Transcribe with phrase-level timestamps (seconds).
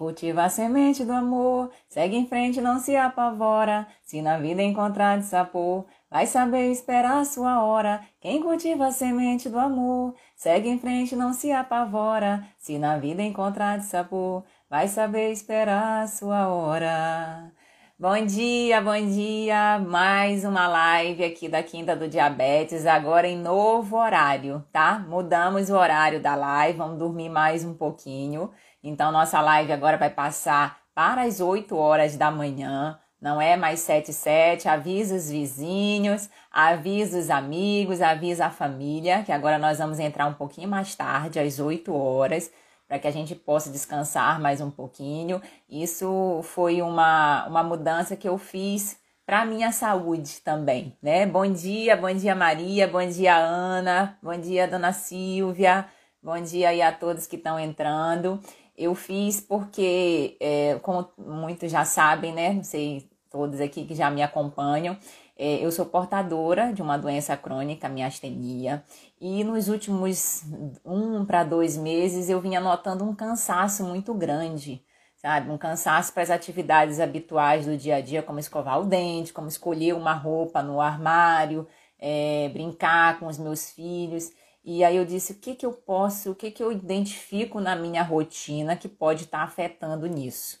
[0.00, 3.86] Cultiva a semente do amor, segue em frente, não se apavora.
[4.02, 8.00] Se na vida encontrar de sapor, vai saber esperar a sua hora.
[8.18, 12.42] Quem cultiva a semente do amor, segue em frente, não se apavora.
[12.58, 17.52] Se na vida encontrar de sapor, vai saber esperar a sua hora.
[17.98, 19.78] Bom dia, bom dia!
[19.78, 25.04] Mais uma live aqui da Quinta do Diabetes, agora em novo horário, tá?
[25.06, 28.50] Mudamos o horário da live, vamos dormir mais um pouquinho.
[28.82, 32.98] Então, nossa live agora vai passar para as 8 horas da manhã.
[33.20, 39.30] Não é mais 7 7, avisa os vizinhos, avisa os amigos, avisa a família, que
[39.30, 42.50] agora nós vamos entrar um pouquinho mais tarde, às 8 horas,
[42.88, 45.42] para que a gente possa descansar mais um pouquinho.
[45.68, 51.24] Isso foi uma, uma mudança que eu fiz para minha saúde também, né?
[51.26, 55.86] Bom dia, bom dia Maria, bom dia Ana, bom dia Dona Silvia,
[56.20, 58.40] bom dia aí a todos que estão entrando.
[58.80, 62.54] Eu fiz porque, é, como muitos já sabem, né?
[62.54, 64.96] Não sei, todos aqui que já me acompanham,
[65.36, 68.82] é, eu sou portadora de uma doença crônica, miastenia,
[69.20, 70.42] e nos últimos
[70.84, 74.82] um para dois meses eu vinha notando um cansaço muito grande,
[75.16, 75.50] sabe?
[75.50, 79.48] Um cansaço para as atividades habituais do dia a dia, como escovar o dente, como
[79.48, 81.66] escolher uma roupa no armário,
[81.98, 84.30] é, brincar com os meus filhos.
[84.64, 87.74] E aí eu disse, o que, que eu posso, o que, que eu identifico na
[87.74, 90.60] minha rotina que pode estar tá afetando nisso.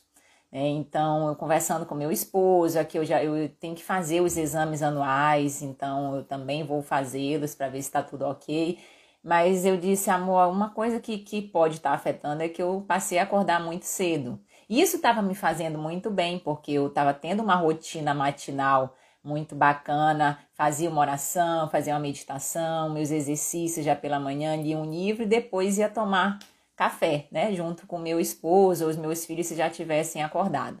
[0.52, 4.36] É, então, eu conversando com meu esposo, aqui eu já eu tenho que fazer os
[4.36, 8.78] exames anuais, então eu também vou fazê-los para ver se está tudo ok.
[9.22, 12.84] Mas eu disse, amor, uma coisa que, que pode estar tá afetando é que eu
[12.88, 14.40] passei a acordar muito cedo.
[14.68, 20.38] Isso estava me fazendo muito bem, porque eu estava tendo uma rotina matinal muito bacana,
[20.54, 25.26] fazia uma oração, fazia uma meditação, meus exercícios já pela manhã, lia um livro e
[25.26, 26.38] depois ia tomar
[26.74, 30.80] café, né, junto com meu esposo ou os meus filhos se já tivessem acordado.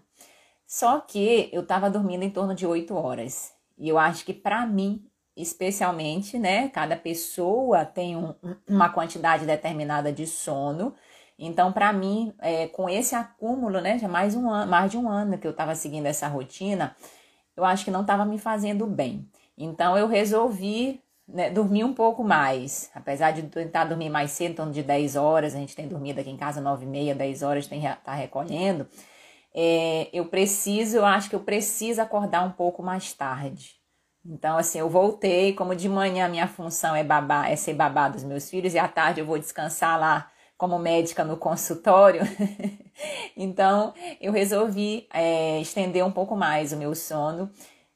[0.66, 3.52] Só que eu estava dormindo em torno de 8 horas.
[3.76, 5.04] E eu acho que para mim,
[5.36, 8.34] especialmente, né, cada pessoa tem um,
[8.68, 10.94] uma quantidade determinada de sono.
[11.38, 15.08] Então, para mim, é, com esse acúmulo, né, já mais um ano, mais de um
[15.08, 16.94] ano que eu estava seguindo essa rotina,
[17.60, 19.28] eu acho que não estava me fazendo bem.
[19.56, 22.90] Então eu resolvi né, dormir um pouco mais.
[22.94, 26.20] Apesar de tentar dormir mais cedo, em torno de 10 horas, a gente tem dormido
[26.20, 28.88] aqui em casa 9 e meia, 10 horas, tem tá recolhendo.
[29.54, 33.78] É, eu preciso, eu acho que eu preciso acordar um pouco mais tarde.
[34.24, 38.22] Então, assim, eu voltei, como de manhã minha função é babar, é ser babá dos
[38.22, 42.20] meus filhos, e à tarde eu vou descansar lá como médica no consultório.
[43.34, 47.50] então, eu resolvi é, estender um pouco mais o meu sono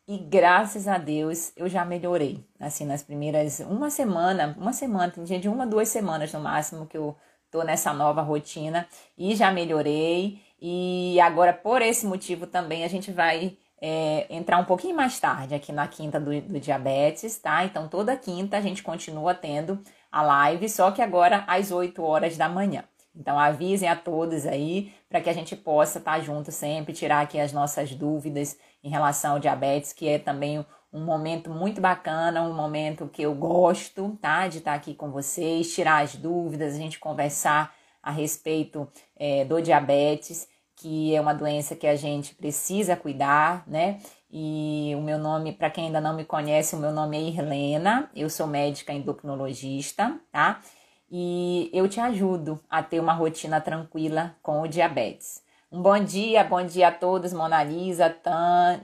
[0.09, 2.43] e graças a Deus eu já melhorei.
[2.59, 6.87] Assim, nas primeiras uma semana, uma semana, tem dia de uma, duas semanas no máximo
[6.87, 7.15] que eu
[7.51, 8.89] tô nessa nova rotina
[9.19, 10.41] e já melhorei.
[10.59, 15.55] E agora, por esse motivo também, a gente vai é, entrar um pouquinho mais tarde
[15.55, 17.63] aqui na quinta do, do diabetes, tá?
[17.63, 19.79] Então, toda quinta a gente continua tendo
[20.15, 22.85] a live, só que agora às 8 horas da manhã.
[23.17, 27.21] Então avisem a todos aí para que a gente possa estar tá junto sempre, tirar
[27.23, 32.43] aqui as nossas dúvidas em relação ao diabetes, que é também um momento muito bacana,
[32.43, 34.47] um momento que eu gosto, tá?
[34.47, 39.45] De estar tá aqui com vocês, tirar as dúvidas, a gente conversar a respeito é,
[39.45, 43.99] do diabetes, que é uma doença que a gente precisa cuidar, né?
[44.37, 48.11] E o meu nome, para quem ainda não me conhece, o meu nome é Irlena,
[48.17, 50.61] eu sou médica endocrinologista, tá?
[51.09, 55.41] E eu te ajudo a ter uma rotina tranquila com o diabetes.
[55.71, 58.11] Um bom dia, bom dia a todos, Mona Lisa,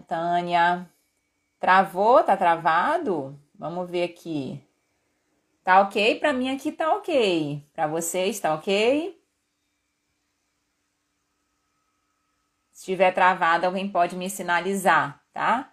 [0.06, 0.88] Tânia.
[1.58, 2.22] Travou?
[2.22, 3.36] Tá travado?
[3.58, 4.62] Vamos ver aqui.
[5.64, 6.20] Tá ok?
[6.20, 7.66] Para mim aqui tá ok.
[7.74, 9.20] Para vocês tá ok?
[12.70, 15.72] Se estiver travado, alguém pode me sinalizar tá?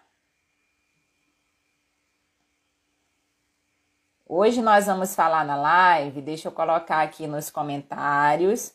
[4.26, 8.74] Hoje nós vamos falar na live, deixa eu colocar aqui nos comentários,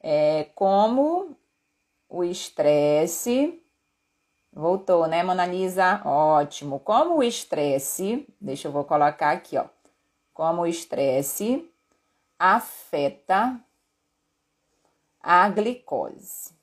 [0.00, 1.36] é, como
[2.08, 3.62] o estresse.
[4.50, 6.00] Voltou, né, Monalisa?
[6.04, 6.80] Ótimo.
[6.80, 9.66] Como o estresse, deixa eu vou colocar aqui, ó.
[10.32, 11.70] Como o estresse
[12.38, 13.60] afeta
[15.20, 16.53] a glicose.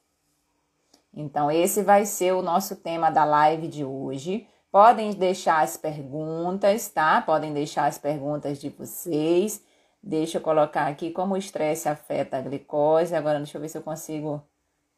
[1.13, 4.47] Então, esse vai ser o nosso tema da live de hoje.
[4.71, 7.21] Podem deixar as perguntas, tá?
[7.21, 9.63] Podem deixar as perguntas de vocês.
[10.01, 13.13] Deixa eu colocar aqui como o estresse afeta a glicose.
[13.13, 14.41] Agora, deixa eu ver se eu consigo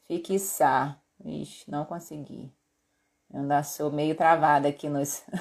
[0.08, 1.02] fixar.
[1.26, 2.54] Ixi, não consegui.
[3.34, 5.24] Eu ainda sou meio travada aqui nos.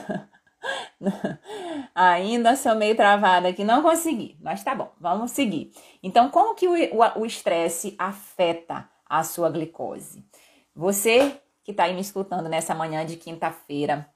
[1.94, 5.72] ainda sou meio travada aqui, não consegui, mas tá bom, vamos seguir.
[6.02, 10.24] Então, como que o estresse afeta a sua glicose?
[10.74, 14.08] Você que está aí me escutando nessa manhã de quinta-feira,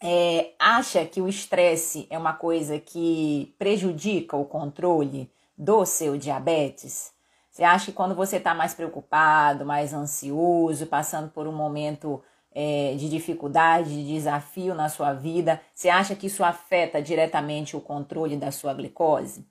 [0.00, 7.12] é, acha que o estresse é uma coisa que prejudica o controle do seu diabetes?
[7.50, 12.94] Você acha que quando você está mais preocupado, mais ansioso, passando por um momento é,
[12.96, 18.36] de dificuldade, de desafio na sua vida, você acha que isso afeta diretamente o controle
[18.36, 19.44] da sua glicose?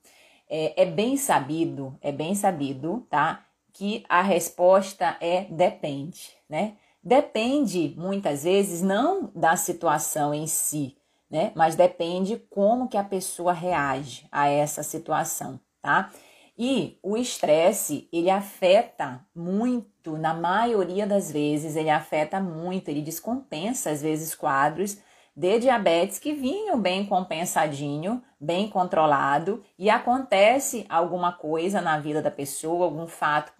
[0.49, 3.43] É, é bem sabido, é bem sabido, tá?
[3.77, 6.77] Que a resposta é depende, né?
[7.03, 10.97] Depende muitas vezes não da situação em si,
[11.29, 11.51] né?
[11.55, 16.11] Mas depende como que a pessoa reage a essa situação, tá?
[16.57, 23.91] E o estresse, ele afeta muito, na maioria das vezes, ele afeta muito, ele descompensa
[23.91, 24.97] às vezes quadros
[25.37, 32.31] de diabetes que vinham bem compensadinho, bem controlado, e acontece alguma coisa na vida da
[32.31, 33.53] pessoa, algum fato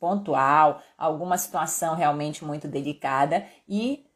[0.00, 4.06] pontual, alguma situação realmente muito delicada e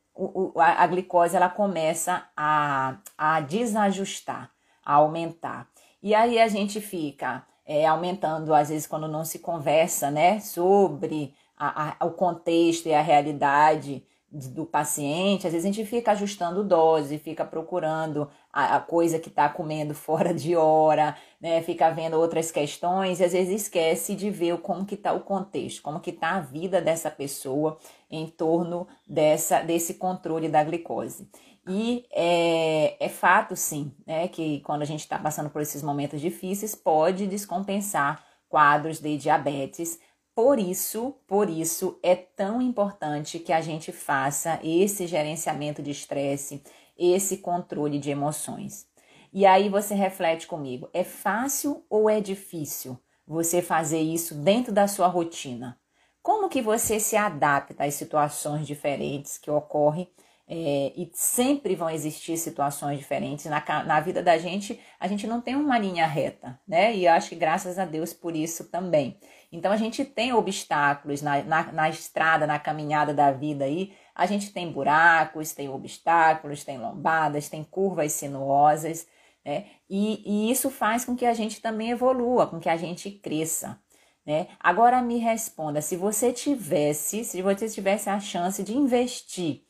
[0.56, 4.50] a, glicose ela começa a, a desajustar,
[4.82, 5.68] a aumentar.
[6.02, 11.34] E aí a gente fica é, aumentando, às vezes, quando não se conversa né, sobre
[11.58, 16.64] a, a, o contexto e a realidade do paciente, às vezes a gente fica ajustando
[16.64, 21.60] dose, fica procurando a, a coisa que está comendo fora de hora, né?
[21.62, 25.82] Fica vendo outras questões e às vezes esquece de ver como que está o contexto,
[25.82, 27.76] como que está a vida dessa pessoa
[28.10, 31.28] em torno dessa, desse controle da glicose.
[31.68, 36.20] E é, é fato, sim, né, que quando a gente está passando por esses momentos
[36.20, 40.00] difíceis, pode descompensar quadros de diabetes,
[40.34, 46.62] por isso, por isso é tão importante que a gente faça esse gerenciamento de estresse,
[46.98, 48.86] esse controle de emoções.
[49.32, 54.88] E aí você reflete comigo, é fácil ou é difícil você fazer isso dentro da
[54.88, 55.78] sua rotina?
[56.22, 60.08] Como que você se adapta às situações diferentes que ocorrem
[60.54, 64.78] é, e sempre vão existir situações diferentes na, na vida da gente.
[65.00, 66.94] A gente não tem uma linha reta, né?
[66.94, 69.16] E eu acho que graças a Deus por isso também.
[69.52, 73.92] Então a gente tem obstáculos na, na, na estrada, na caminhada da vida aí.
[74.14, 79.06] A gente tem buracos, tem obstáculos, tem lombadas, tem curvas sinuosas,
[79.44, 79.66] né?
[79.90, 83.78] E, e isso faz com que a gente também evolua, com que a gente cresça.
[84.24, 84.48] Né?
[84.60, 89.64] Agora me responda, se você tivesse, se você tivesse a chance de investir,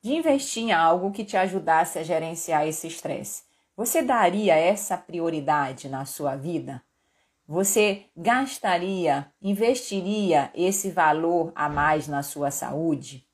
[0.00, 3.42] de investir em algo que te ajudasse a gerenciar esse estresse,
[3.76, 6.82] você daria essa prioridade na sua vida?
[7.48, 13.24] Você gastaria, investiria esse valor a mais na sua saúde?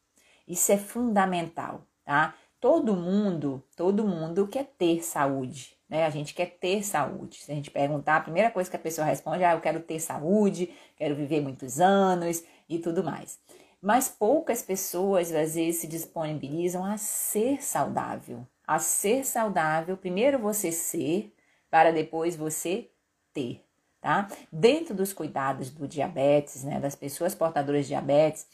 [0.47, 2.35] Isso é fundamental, tá?
[2.61, 6.05] Todo mundo, todo mundo quer ter saúde, né?
[6.05, 7.37] A gente quer ter saúde.
[7.37, 9.81] Se a gente perguntar, a primeira coisa que a pessoa responde é: ah, eu quero
[9.81, 13.41] ter saúde, quero viver muitos anos e tudo mais.
[13.81, 18.46] Mas poucas pessoas às vezes se disponibilizam a ser saudável.
[18.67, 21.34] A ser saudável, primeiro você ser,
[21.70, 22.91] para depois você
[23.32, 23.65] ter
[24.03, 24.29] tá?
[24.53, 28.47] Dentro dos cuidados do diabetes, né, das pessoas portadoras de diabetes,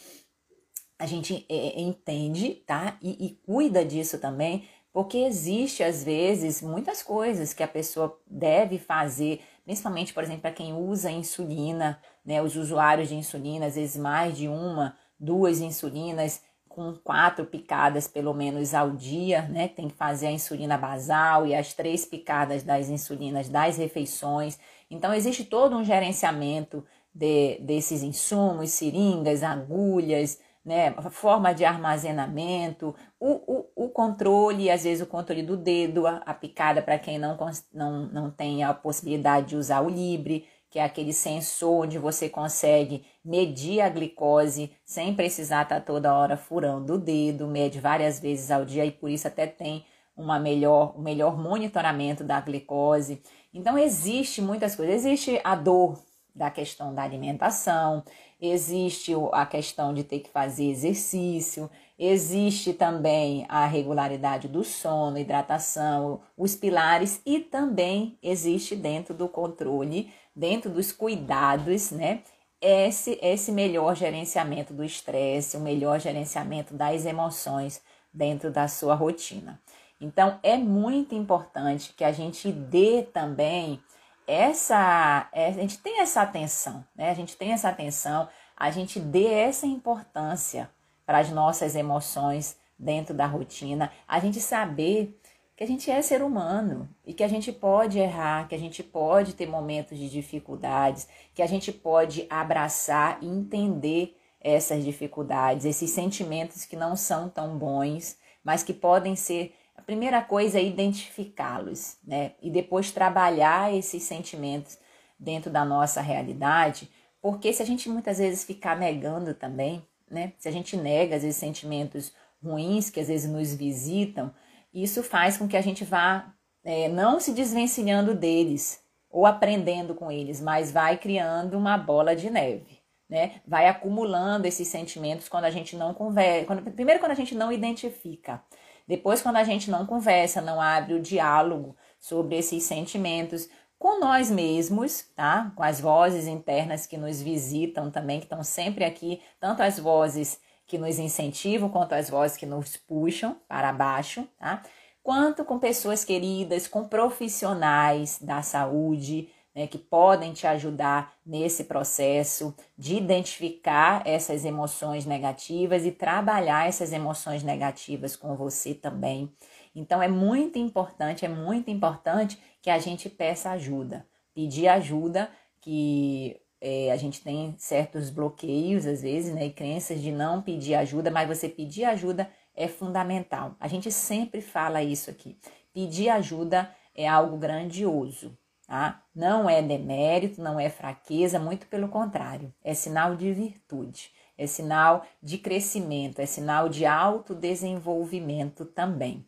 [0.99, 2.99] a gente é, é, entende, tá?
[3.01, 8.79] E, e cuida disso também, porque existe às vezes muitas coisas que a pessoa deve
[8.79, 12.43] fazer, principalmente, por exemplo, para quem usa insulina, né?
[12.43, 16.43] Os usuários de insulina, às vezes mais de uma, duas insulinas,
[16.79, 19.69] com quatro picadas pelo menos ao dia, né?
[19.69, 24.59] Tem que fazer a insulina basal e as três picadas das insulinas das refeições.
[24.91, 33.31] Então, existe todo um gerenciamento de, desses insumos, seringas, agulhas, né, forma de armazenamento, o,
[33.77, 37.39] o, o controle, às vezes o controle do dedo, a, a picada para quem não,
[37.73, 42.29] não, não tem a possibilidade de usar o Libre, que é aquele sensor onde você
[42.29, 48.21] consegue medir a glicose sem precisar estar tá toda hora furando o dedo, mede várias
[48.21, 53.23] vezes ao dia e por isso até tem uma melhor, um melhor monitoramento da glicose.
[53.53, 54.97] Então, existe muitas coisas.
[54.97, 55.99] Existe a dor
[56.35, 58.05] da questão da alimentação,
[58.41, 66.21] existe a questão de ter que fazer exercício, existe também a regularidade do sono, hidratação,
[66.37, 72.23] os pilares e também existe dentro do controle, dentro dos cuidados, né?
[72.61, 77.81] esse, esse melhor gerenciamento do estresse, o melhor gerenciamento das emoções
[78.13, 79.61] dentro da sua rotina.
[80.01, 83.81] Então, é muito importante que a gente dê também
[84.27, 85.29] essa.
[85.33, 87.11] É, a gente tem essa atenção, né?
[87.11, 90.71] A gente tem essa atenção, a gente dê essa importância
[91.07, 95.19] para as nossas emoções dentro da rotina, a gente saber
[95.57, 98.81] que a gente é ser humano e que a gente pode errar, que a gente
[98.81, 105.91] pode ter momentos de dificuldades, que a gente pode abraçar e entender essas dificuldades, esses
[105.91, 111.97] sentimentos que não são tão bons, mas que podem ser a primeira coisa é identificá-los,
[112.05, 112.33] né?
[112.43, 114.77] E depois trabalhar esses sentimentos
[115.17, 116.91] dentro da nossa realidade,
[117.23, 120.33] porque se a gente muitas vezes ficar negando também, né?
[120.37, 124.35] Se a gente nega vezes sentimentos ruins que às vezes nos visitam,
[124.75, 130.11] isso faz com que a gente vá é, não se desvencilhando deles ou aprendendo com
[130.11, 132.83] eles, mas vai criando uma bola de neve.
[133.09, 133.41] Né?
[133.47, 136.47] Vai acumulando esses sentimentos quando a gente não conversa.
[136.47, 138.43] Quando, primeiro, quando a gente não identifica.
[138.89, 143.47] Depois, quando a gente não conversa, não abre o diálogo sobre esses sentimentos
[143.79, 145.53] com nós mesmos, tá?
[145.55, 150.41] Com as vozes internas que nos visitam também, que estão sempre aqui, tanto as vozes
[150.67, 154.63] que nos incentivam quanto as vozes que nos puxam para baixo, tá?
[155.03, 162.55] Quanto com pessoas queridas, com profissionais da saúde, né, que podem te ajudar nesse processo
[162.77, 169.33] de identificar essas emoções negativas e trabalhar essas emoções negativas com você também.
[169.75, 175.29] Então é muito importante, é muito importante que a gente peça ajuda, pedir ajuda
[175.61, 180.77] que é, a gente tem certos bloqueios às vezes, né, e crenças de não pedir
[180.77, 183.57] ajuda, mas você pedir ajuda é fundamental.
[183.59, 185.37] A gente sempre fala isso aqui.
[185.75, 188.39] Pedir ajuda é algo grandioso,
[188.69, 189.03] Tá?
[189.15, 195.07] Não é demérito, não é fraqueza, muito pelo contrário, é sinal de virtude, é sinal
[195.23, 199.27] de crescimento, é sinal de autodesenvolvimento também.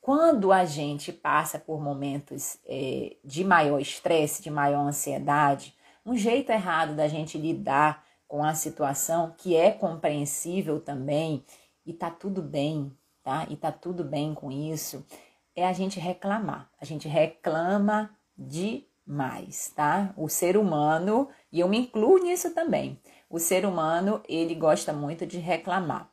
[0.00, 5.72] Quando a gente passa por momentos é, de maior estresse, de maior ansiedade,
[6.04, 11.44] um jeito errado da gente lidar com a situação, que é compreensível também,
[11.84, 12.90] e tá tudo bem,
[13.22, 13.46] tá?
[13.48, 15.06] E tá tudo bem com isso,
[15.54, 16.68] é a gente reclamar.
[16.80, 20.12] A gente reclama demais, tá?
[20.16, 23.00] O ser humano, e eu me incluo nisso também.
[23.28, 26.10] O ser humano, ele gosta muito de reclamar.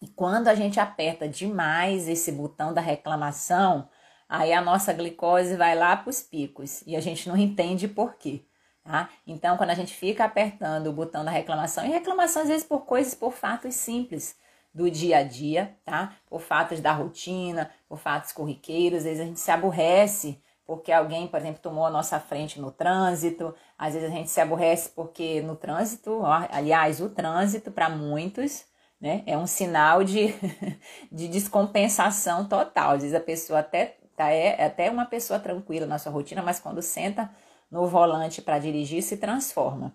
[0.00, 3.88] E quando a gente aperta demais esse botão da reclamação,
[4.28, 8.16] aí a nossa glicose vai lá para os picos e a gente não entende por
[8.16, 8.44] quê.
[8.82, 9.08] Tá?
[9.26, 12.80] Então, quando a gente fica apertando o botão da reclamação, e reclamação às vezes por
[12.84, 14.36] coisas, por fatos simples
[14.74, 16.16] do dia a dia, tá?
[16.26, 21.26] Por fatos da rotina, por fatos corriqueiros, às vezes a gente se aborrece porque alguém,
[21.26, 23.54] por exemplo, tomou a nossa frente no trânsito.
[23.78, 28.64] Às vezes a gente se aborrece porque no trânsito, aliás, o trânsito para muitos,
[29.00, 30.34] né, é um sinal de,
[31.12, 32.92] de descompensação total.
[32.92, 36.58] Às vezes a pessoa até tá, é até uma pessoa tranquila na sua rotina, mas
[36.58, 37.30] quando senta
[37.70, 39.92] no volante para dirigir se transforma.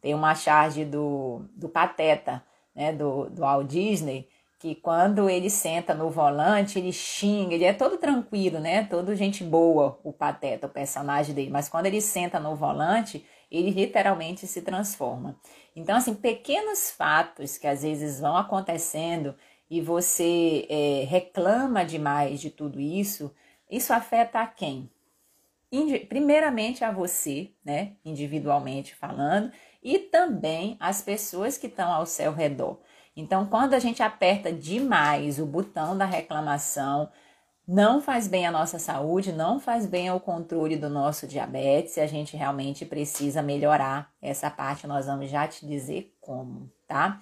[0.00, 2.42] Tem uma charge do, do Pateta,
[2.74, 4.28] né, do, do Walt Disney,
[4.62, 8.84] que quando ele senta no volante, ele xinga, ele é todo tranquilo, né?
[8.84, 11.50] Todo gente boa, o Pateta, o personagem dele.
[11.50, 15.36] Mas quando ele senta no volante, ele literalmente se transforma.
[15.74, 19.34] Então, assim, pequenos fatos que às vezes vão acontecendo
[19.68, 23.34] e você é, reclama demais de tudo isso,
[23.68, 24.88] isso afeta a quem?
[26.08, 27.94] Primeiramente a você, né?
[28.04, 29.50] Individualmente falando,
[29.82, 32.78] e também as pessoas que estão ao seu redor.
[33.14, 37.10] Então, quando a gente aperta demais o botão da reclamação,
[37.68, 42.06] não faz bem à nossa saúde, não faz bem ao controle do nosso diabetes, a
[42.06, 47.20] gente realmente precisa melhorar essa parte, nós vamos já te dizer como, tá?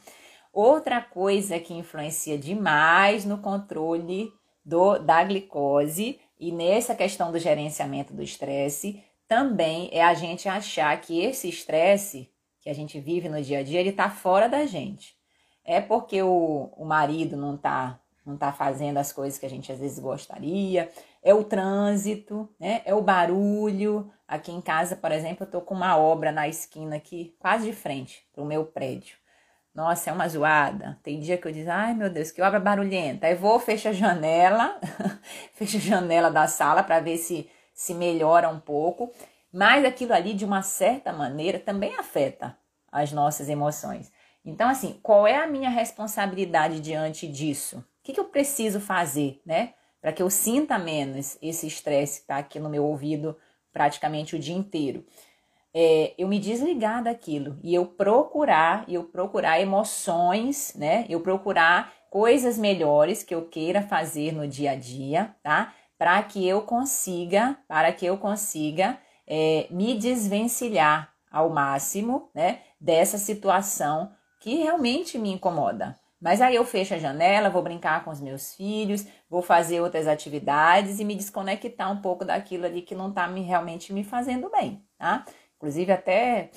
[0.53, 4.33] Outra coisa que influencia demais no controle
[4.65, 10.99] do, da glicose e nessa questão do gerenciamento do estresse também é a gente achar
[11.01, 12.31] que esse estresse
[12.61, 15.20] que a gente vive no dia a dia, ele tá fora da gente
[15.71, 17.97] é porque o, o marido não está
[18.27, 20.91] não tá fazendo as coisas que a gente às vezes gostaria,
[21.23, 22.83] é o trânsito, né?
[22.85, 24.11] É o barulho.
[24.29, 27.73] Aqui em casa, por exemplo, eu tô com uma obra na esquina aqui, quase de
[27.73, 29.17] frente pro meu prédio.
[29.75, 30.99] Nossa, é uma zoada.
[31.03, 33.27] Tem dia que eu digo, ai meu Deus, que obra barulhenta.
[33.27, 34.79] Aí vou, fecho a janela,
[35.55, 39.13] fecho a janela da sala para ver se se melhora um pouco.
[39.53, 42.57] Mas aquilo ali, de uma certa maneira, também afeta
[42.93, 44.13] as nossas emoções.
[44.45, 47.79] Então, assim, qual é a minha responsabilidade diante disso?
[47.79, 49.75] O que, que eu preciso fazer, né?
[50.01, 53.37] Para que eu sinta menos esse estresse que está aqui no meu ouvido
[53.73, 55.05] praticamente o dia inteiro.
[55.75, 61.07] é, eu me desligar daquilo e eu procurar, eu procurar emoções, né?
[61.09, 65.73] Eu procurar coisas melhores que eu queira fazer no dia a dia, tá?
[65.97, 72.61] Para que eu consiga, para que eu consiga é, me desvencilhar ao máximo, né?
[72.81, 76.01] Dessa situação que realmente me incomoda.
[76.21, 80.07] Mas aí eu fecho a janela, vou brincar com os meus filhos, vou fazer outras
[80.07, 84.51] atividades e me desconectar um pouco daquilo ali que não está me, realmente me fazendo
[84.51, 85.25] bem, tá?
[85.57, 86.51] Inclusive até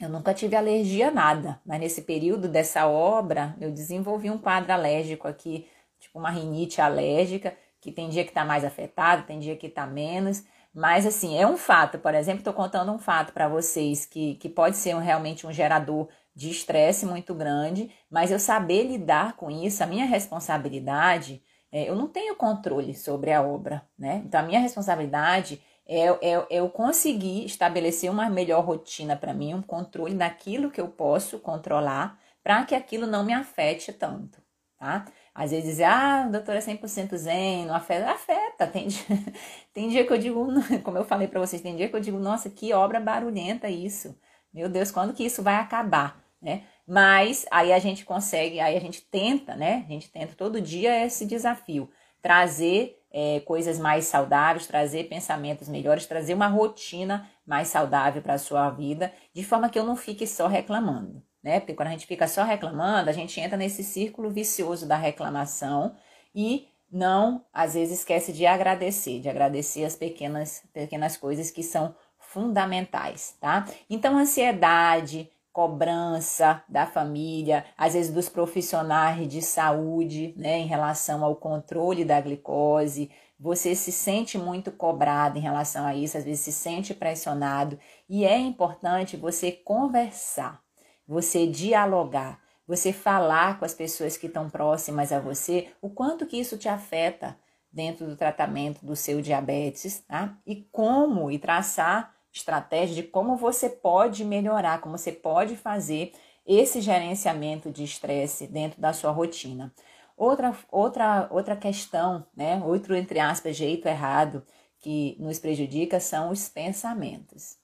[0.00, 4.72] eu nunca tive alergia a nada, mas nesse período dessa obra eu desenvolvi um quadro
[4.72, 9.56] alérgico aqui, tipo uma rinite alérgica, que tem dia que está mais afetado, tem dia
[9.56, 10.44] que está menos.
[10.74, 14.48] Mas assim, é um fato, por exemplo, estou contando um fato para vocês que, que
[14.48, 19.50] pode ser um, realmente um gerador de estresse muito grande, mas eu saber lidar com
[19.50, 24.22] isso, a minha responsabilidade, é, eu não tenho controle sobre a obra, né?
[24.24, 29.54] Então a minha responsabilidade é, é, é eu conseguir estabelecer uma melhor rotina para mim,
[29.54, 34.40] um controle daquilo que eu posso controlar, para que aquilo não me afete tanto,
[34.78, 35.04] tá?
[35.34, 38.10] Às vezes dizer, ah, doutora é 100% zen, não afeta.
[38.10, 38.66] Afeta.
[38.66, 39.04] Tem dia,
[39.72, 40.46] tem dia que eu digo,
[40.84, 44.14] como eu falei para vocês, tem dia que eu digo, nossa, que obra barulhenta isso.
[44.52, 46.21] Meu Deus, quando que isso vai acabar?
[46.42, 46.64] Né?
[46.86, 49.84] Mas aí a gente consegue, aí a gente tenta, né?
[49.86, 51.88] A gente tenta todo dia esse desafio,
[52.20, 58.38] trazer é, coisas mais saudáveis, trazer pensamentos melhores, trazer uma rotina mais saudável para a
[58.38, 61.60] sua vida, de forma que eu não fique só reclamando, né?
[61.60, 65.94] Porque quando a gente fica só reclamando, a gente entra nesse círculo vicioso da reclamação
[66.34, 71.94] e não, às vezes, esquece de agradecer, de agradecer as pequenas, pequenas coisas que são
[72.18, 73.66] fundamentais, tá?
[73.88, 81.36] Então, ansiedade, cobrança da família, às vezes dos profissionais de saúde, né, em relação ao
[81.36, 83.10] controle da glicose.
[83.38, 87.78] Você se sente muito cobrado em relação a isso, às vezes se sente pressionado,
[88.08, 90.62] e é importante você conversar,
[91.06, 96.38] você dialogar, você falar com as pessoas que estão próximas a você, o quanto que
[96.38, 97.36] isso te afeta
[97.70, 100.38] dentro do tratamento do seu diabetes, tá?
[100.46, 106.12] E como e traçar estratégia de como você pode melhorar, como você pode fazer
[106.46, 109.72] esse gerenciamento de estresse dentro da sua rotina.
[110.16, 114.44] Outra, outra, outra questão, né, outro, entre aspas, jeito errado
[114.78, 117.56] que nos prejudica são os pensamentos.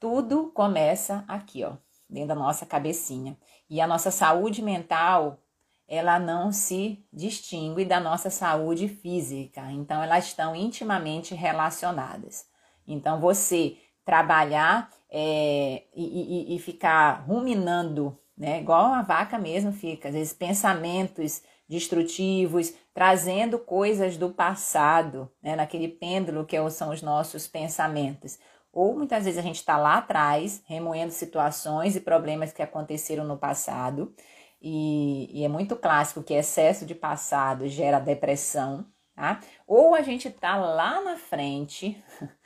[0.00, 1.76] Tudo começa aqui, ó,
[2.08, 3.36] dentro da nossa cabecinha.
[3.70, 5.38] E a nossa saúde mental,
[5.86, 9.70] ela não se distingue da nossa saúde física.
[9.72, 12.46] Então, elas estão intimamente relacionadas.
[12.86, 13.76] Então, você
[14.08, 18.58] trabalhar é, e, e, e, ficar ruminando, né?
[18.58, 25.54] Igual a vaca mesmo fica, às vezes pensamentos destrutivos, trazendo coisas do passado, né?
[25.54, 28.38] Naquele pêndulo que é são os nossos pensamentos.
[28.72, 33.36] Ou muitas vezes a gente está lá atrás, remoendo situações e problemas que aconteceram no
[33.36, 34.14] passado,
[34.58, 39.40] e, e é muito clássico que excesso de passado gera depressão, tá?
[39.66, 42.02] Ou a gente está lá na frente,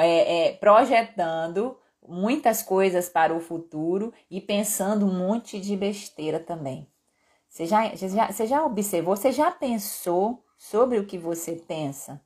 [0.00, 1.76] é, é, projetando
[2.06, 6.88] muitas coisas para o futuro e pensando um monte de besteira também.
[7.48, 9.16] Você já, já, você já observou?
[9.16, 12.20] Você já pensou sobre o que você pensa?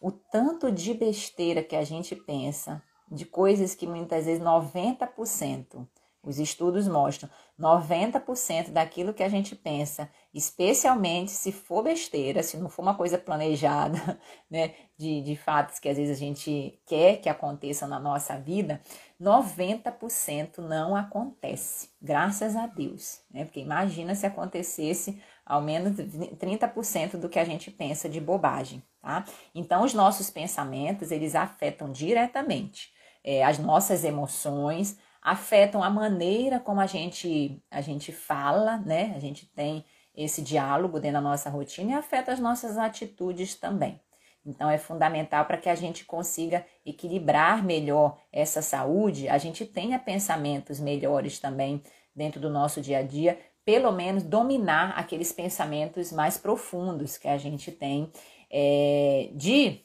[0.00, 5.86] O tanto de besteira que a gente pensa, de coisas que muitas vezes 90%
[6.22, 12.68] os estudos mostram 90% daquilo que a gente pensa, especialmente se for besteira, se não
[12.68, 13.98] for uma coisa planejada,
[14.50, 18.80] né, de, de fatos que às vezes a gente quer que aconteçam na nossa vida,
[19.20, 23.44] 90% não acontece, graças a Deus, né?
[23.44, 29.24] Porque imagina se acontecesse ao menos 30% do que a gente pensa de bobagem, tá?
[29.54, 32.92] Então, os nossos pensamentos, eles afetam diretamente
[33.24, 34.98] é, as nossas emoções,
[35.30, 39.12] afetam a maneira como a gente, a gente fala, né?
[39.14, 44.00] A gente tem esse diálogo dentro da nossa rotina e afeta as nossas atitudes também.
[44.44, 49.98] Então é fundamental para que a gente consiga equilibrar melhor essa saúde, a gente tenha
[49.98, 51.82] pensamentos melhores também
[52.16, 57.36] dentro do nosso dia a dia, pelo menos dominar aqueles pensamentos mais profundos que a
[57.36, 58.10] gente tem
[58.50, 59.84] é, de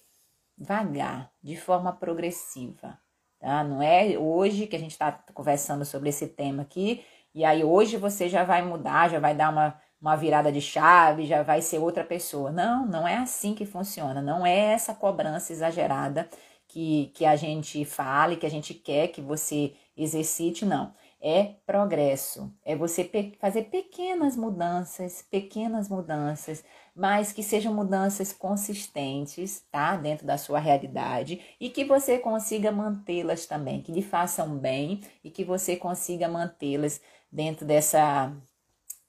[0.58, 3.02] vagar, de forma progressiva.
[3.43, 3.62] Tá?
[3.62, 7.03] Não é hoje que a gente está conversando sobre esse tema aqui,
[7.36, 11.25] e aí hoje você já vai mudar, já vai dar uma, uma virada de chave,
[11.25, 12.53] já vai ser outra pessoa.
[12.53, 16.29] Não, não é assim que funciona, não é essa cobrança exagerada
[16.69, 20.93] que, que a gente fala e que a gente quer que você exercite, não.
[21.21, 22.49] é progresso.
[22.65, 26.63] É você pe fazer pequenas mudanças, pequenas mudanças,
[26.95, 29.95] mas que sejam mudanças consistentes, tá?
[29.95, 35.32] Dentro da sua realidade e que você consiga mantê-las também, que lhe façam bem e
[35.32, 37.01] que você consiga mantê-las
[37.32, 38.32] dentro dessa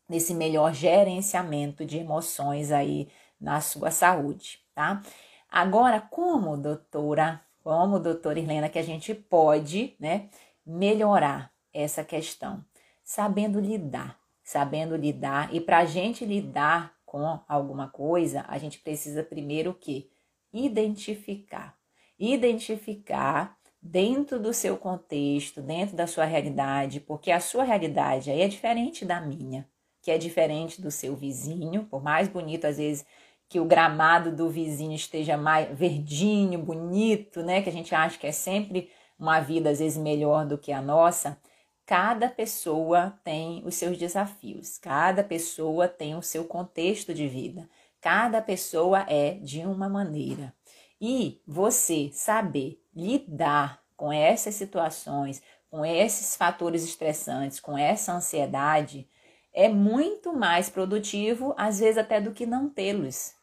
[0.08, 3.08] desse melhor gerenciamento de emoções aí
[3.40, 5.02] na sua saúde, tá?
[5.50, 10.28] Agora, como doutora, como doutora Helena, que a gente pode, né,
[10.66, 12.64] melhorar essa questão,
[13.02, 15.54] sabendo lidar, sabendo lidar.
[15.54, 20.08] E para a gente lidar com alguma coisa, a gente precisa primeiro o quê?
[20.52, 21.78] Identificar.
[22.18, 28.48] Identificar dentro do seu contexto, dentro da sua realidade, porque a sua realidade aí é
[28.48, 29.64] diferente da minha,
[30.02, 33.06] que é diferente do seu vizinho, por mais bonito às vezes
[33.48, 38.26] que o gramado do vizinho esteja mais verdinho, bonito, né, que a gente acha que
[38.26, 41.38] é sempre uma vida às vezes melhor do que a nossa,
[41.86, 47.68] Cada pessoa tem os seus desafios, cada pessoa tem o seu contexto de vida,
[48.00, 50.54] cada pessoa é de uma maneira.
[50.98, 59.06] E você saber lidar com essas situações, com esses fatores estressantes, com essa ansiedade,
[59.52, 63.34] é muito mais produtivo, às vezes até do que não tê-los.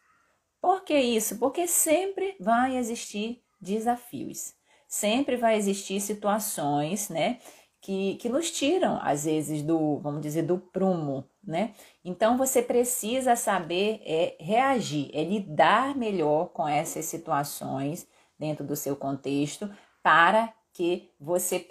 [0.59, 1.37] Por que isso?
[1.37, 4.55] Porque sempre vai existir desafios,
[4.87, 7.39] sempre vai existir situações, né?
[7.81, 11.73] Que, que nos tiram, às vezes, do, vamos dizer, do prumo, né?
[12.05, 18.95] Então você precisa saber é, reagir, é lidar melhor com essas situações dentro do seu
[18.95, 19.69] contexto
[20.03, 21.65] para que você,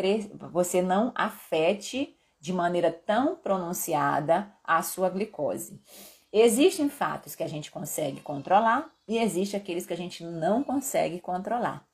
[0.52, 5.80] você não afete de maneira tão pronunciada a sua glicose.
[6.32, 11.20] Existem fatos que a gente consegue controlar e existem aqueles que a gente não consegue
[11.20, 11.84] controlar.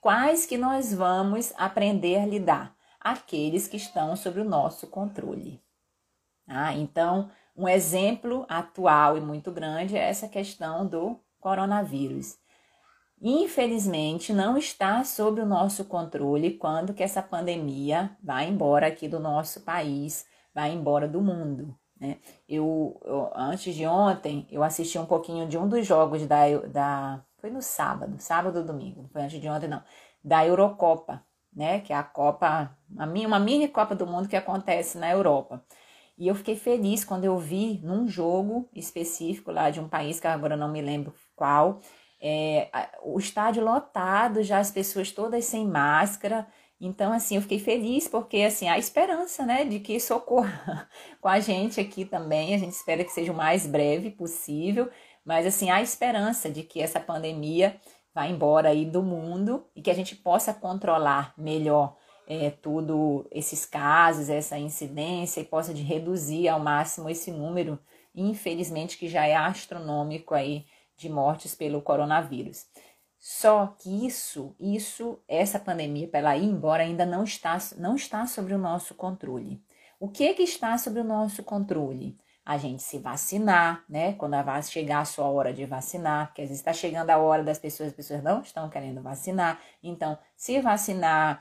[0.00, 2.74] Quais que nós vamos aprender a lidar?
[3.02, 5.60] Aqueles que estão sob o nosso controle.
[6.46, 12.38] Ah, então, um exemplo atual e muito grande é essa questão do coronavírus.
[13.20, 19.20] Infelizmente, não está sob o nosso controle quando que essa pandemia vai embora aqui do
[19.20, 21.76] nosso país, vai embora do mundo.
[22.00, 22.18] Né?
[22.48, 27.24] Eu, eu, antes de ontem, eu assisti um pouquinho de um dos jogos da, da
[27.38, 29.82] foi no sábado, sábado ou domingo, não foi antes de ontem não,
[30.24, 31.80] da Eurocopa né?
[31.80, 35.62] Que é a Copa, uma mini Copa do Mundo que acontece na Europa.
[36.18, 40.26] E eu fiquei feliz quando eu vi num jogo específico lá de um país que
[40.26, 41.80] agora não me lembro qual,
[42.20, 42.70] é,
[43.02, 46.46] o estádio lotado, já as pessoas todas sem máscara.
[46.80, 50.88] Então, assim, eu fiquei feliz porque, assim, há esperança, né, de que isso ocorra
[51.20, 52.54] com a gente aqui também.
[52.54, 54.88] A gente espera que seja o mais breve possível,
[55.24, 57.80] mas, assim, há esperança de que essa pandemia
[58.14, 61.96] vá embora aí do mundo e que a gente possa controlar melhor
[62.26, 67.78] é, tudo esses casos, essa incidência e possa de reduzir ao máximo esse número,
[68.14, 72.66] infelizmente que já é astronômico aí de mortes pelo coronavírus.
[73.18, 78.26] Só que isso, isso, essa pandemia para ela ir embora ainda não está, não está
[78.26, 79.62] sobre o nosso controle.
[80.00, 82.18] O que que está sobre o nosso controle?
[82.44, 84.14] A gente se vacinar, né?
[84.14, 87.42] Quando vai chegar a sua hora de vacinar, porque às vezes está chegando a hora
[87.44, 89.60] das pessoas, as pessoas não estão querendo vacinar.
[89.82, 91.40] Então, se vacinar,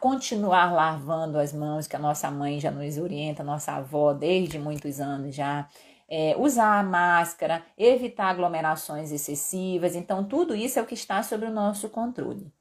[0.00, 5.00] continuar lavando as mãos, que a nossa mãe já nos orienta, nossa avó desde muitos
[5.00, 5.68] anos já.
[6.12, 9.94] É, usar a máscara, evitar aglomerações excessivas.
[9.94, 12.52] Então, tudo isso é o que está sob o nosso controle.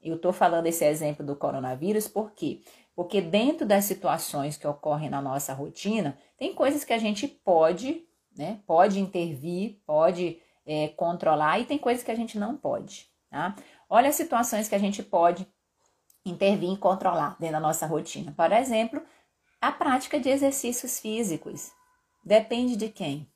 [0.00, 2.60] Eu estou falando esse exemplo do coronavírus porque
[2.98, 8.04] porque dentro das situações que ocorrem na nossa rotina, tem coisas que a gente pode,
[8.36, 8.58] né?
[8.66, 13.54] Pode intervir, pode é, controlar, e tem coisas que a gente não pode, tá?
[13.88, 15.46] Olha as situações que a gente pode
[16.26, 18.34] intervir e controlar dentro da nossa rotina.
[18.36, 19.00] Por exemplo,
[19.60, 21.70] a prática de exercícios físicos.
[22.24, 23.30] Depende de quem?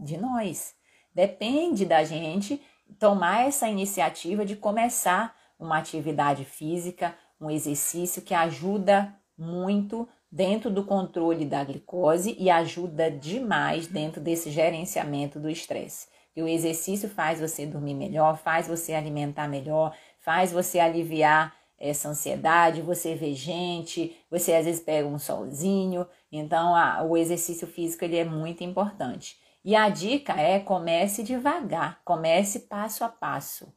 [0.00, 0.76] De nós.
[1.12, 2.64] Depende da gente
[3.00, 10.84] tomar essa iniciativa de começar uma atividade física, um exercício que ajuda muito dentro do
[10.84, 16.08] controle da glicose e ajuda demais dentro desse gerenciamento do estresse.
[16.34, 22.08] E o exercício faz você dormir melhor, faz você alimentar melhor, faz você aliviar essa
[22.08, 28.04] ansiedade, você vê gente, você às vezes pega um solzinho, então a, o exercício físico
[28.04, 29.38] ele é muito importante.
[29.64, 33.72] E a dica é comece devagar, comece passo a passo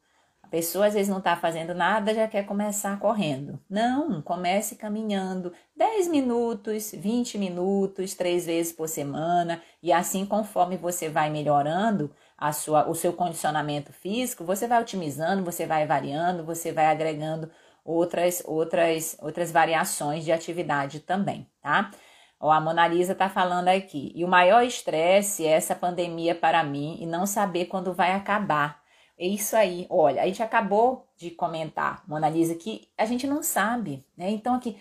[0.49, 3.59] pessoa às vezes não está fazendo nada, já quer começar correndo.
[3.69, 11.09] Não, comece caminhando 10 minutos, 20 minutos, três vezes por semana, e assim conforme você
[11.09, 16.71] vai melhorando a sua, o seu condicionamento físico, você vai otimizando, você vai variando, você
[16.71, 17.51] vai agregando
[17.83, 21.91] outras, outras, outras variações de atividade também, tá?
[22.39, 24.13] Ó, a Mona Lisa tá falando aqui.
[24.15, 28.78] E o maior estresse é essa pandemia para mim e não saber quando vai acabar.
[29.19, 29.85] É isso aí.
[29.89, 34.29] Olha, a gente acabou de comentar, Mona Lisa, que a gente não sabe, né?
[34.29, 34.77] Então aqui,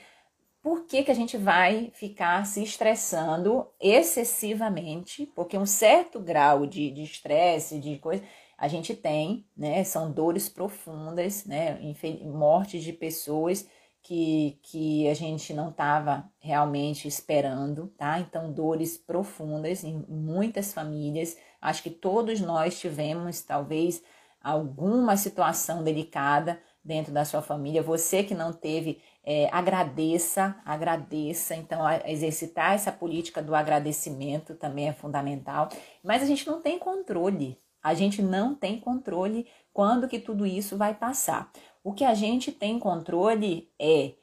[0.63, 5.27] por que, que a gente vai ficar se estressando excessivamente?
[5.35, 8.23] Porque um certo grau de estresse, de, de coisa,
[8.57, 9.83] a gente tem, né?
[9.83, 11.77] São dores profundas, né?
[12.25, 13.67] Morte de pessoas
[14.03, 18.21] que, que a gente não estava realmente esperando, tá?
[18.21, 21.37] Então, dores profundas em muitas famílias.
[21.61, 24.03] Acho que todos nós tivemos, talvez,
[24.41, 27.83] alguma situação delicada dentro da sua família.
[27.83, 31.55] Você que não teve, é, agradeça, agradeça.
[31.55, 35.69] Então, exercitar essa política do agradecimento também é fundamental.
[36.03, 37.59] Mas a gente não tem controle.
[37.83, 41.51] A gente não tem controle quando que tudo isso vai passar.
[41.85, 44.15] O que a gente tem controle é,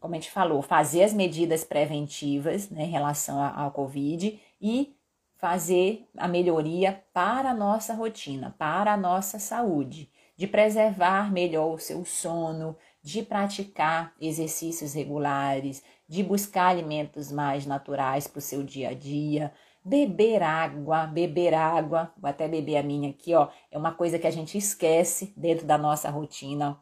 [0.00, 4.96] como a gente falou, fazer as medidas preventivas né, em relação ao Covid e
[5.40, 11.78] fazer a melhoria para a nossa rotina, para a nossa saúde, de preservar melhor o
[11.78, 18.90] seu sono, de praticar exercícios regulares, de buscar alimentos mais naturais para o seu dia
[18.90, 23.92] a dia, beber água, beber água, vou até beber a minha aqui, ó, é uma
[23.92, 26.78] coisa que a gente esquece dentro da nossa rotina.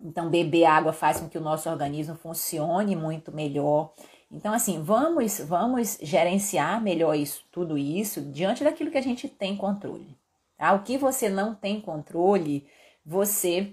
[0.00, 3.92] Então, beber água faz com que o nosso organismo funcione muito melhor.
[4.34, 9.56] Então, assim, vamos, vamos gerenciar melhor isso, tudo isso diante daquilo que a gente tem
[9.56, 10.18] controle.
[10.58, 10.72] Tá?
[10.72, 12.66] O que você não tem controle,
[13.06, 13.72] você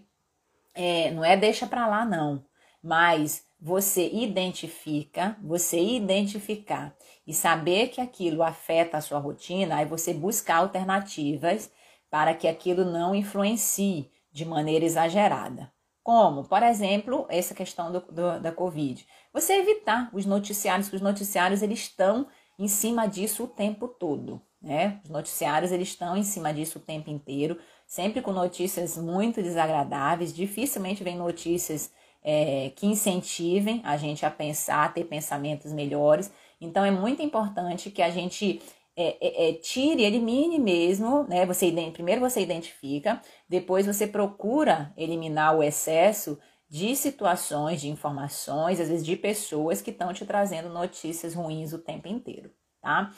[0.75, 2.45] é, não é deixa para lá, não,
[2.81, 6.95] mas você identifica, você identificar
[7.25, 11.71] e saber que aquilo afeta a sua rotina, aí você buscar alternativas
[12.09, 15.71] para que aquilo não influencie de maneira exagerada.
[16.03, 19.05] Como, por exemplo, essa questão do, do, da Covid.
[19.33, 22.27] Você evitar os noticiários, que os noticiários eles estão
[22.59, 24.41] em cima disso o tempo todo.
[24.61, 24.99] Né?
[25.03, 30.33] Os noticiários eles estão em cima disso o tempo inteiro, sempre com notícias muito desagradáveis.
[30.33, 31.91] Dificilmente vem notícias
[32.23, 36.31] é, que incentivem a gente a pensar, a ter pensamentos melhores.
[36.59, 38.61] Então é muito importante que a gente
[38.95, 41.45] é, é, é, tire, elimine mesmo, né?
[41.45, 46.37] Você primeiro você identifica, depois você procura eliminar o excesso
[46.71, 51.79] de situações, de informações, às vezes de pessoas que estão te trazendo notícias ruins o
[51.79, 52.49] tempo inteiro,
[52.81, 53.11] tá?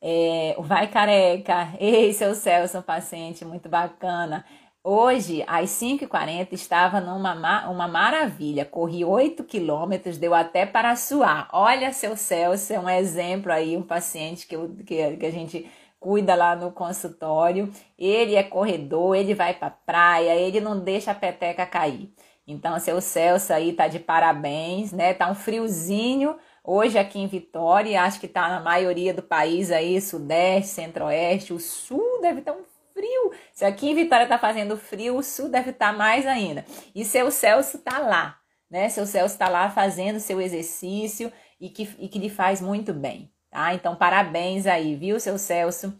[0.00, 4.44] É, vai careca, ei, seu Celso, paciente, muito bacana.
[4.84, 8.64] Hoje, às 5h40, estava numa uma maravilha.
[8.64, 11.48] Corri 8 quilômetros, deu até para suar.
[11.52, 15.68] Olha, seu Celso, é um exemplo aí, um paciente que, eu, que, que a gente
[15.98, 17.72] cuida lá no consultório.
[17.98, 22.12] Ele é corredor, ele vai para praia, ele não deixa a peteca cair.
[22.46, 25.14] Então, seu Celso aí tá de parabéns, né?
[25.14, 30.00] Tá um friozinho hoje aqui em Vitória, acho que tá na maioria do país aí,
[30.00, 33.32] sudeste, centro-oeste, o sul deve estar tá um frio.
[33.52, 36.64] Se aqui em Vitória tá fazendo frio, o sul deve estar tá mais ainda.
[36.94, 38.38] E seu Celso tá lá,
[38.70, 38.88] né?
[38.88, 43.30] Seu Celso tá lá fazendo seu exercício e que, e que lhe faz muito bem,
[43.50, 43.74] tá?
[43.74, 45.96] Então, parabéns aí, viu, seu Celso?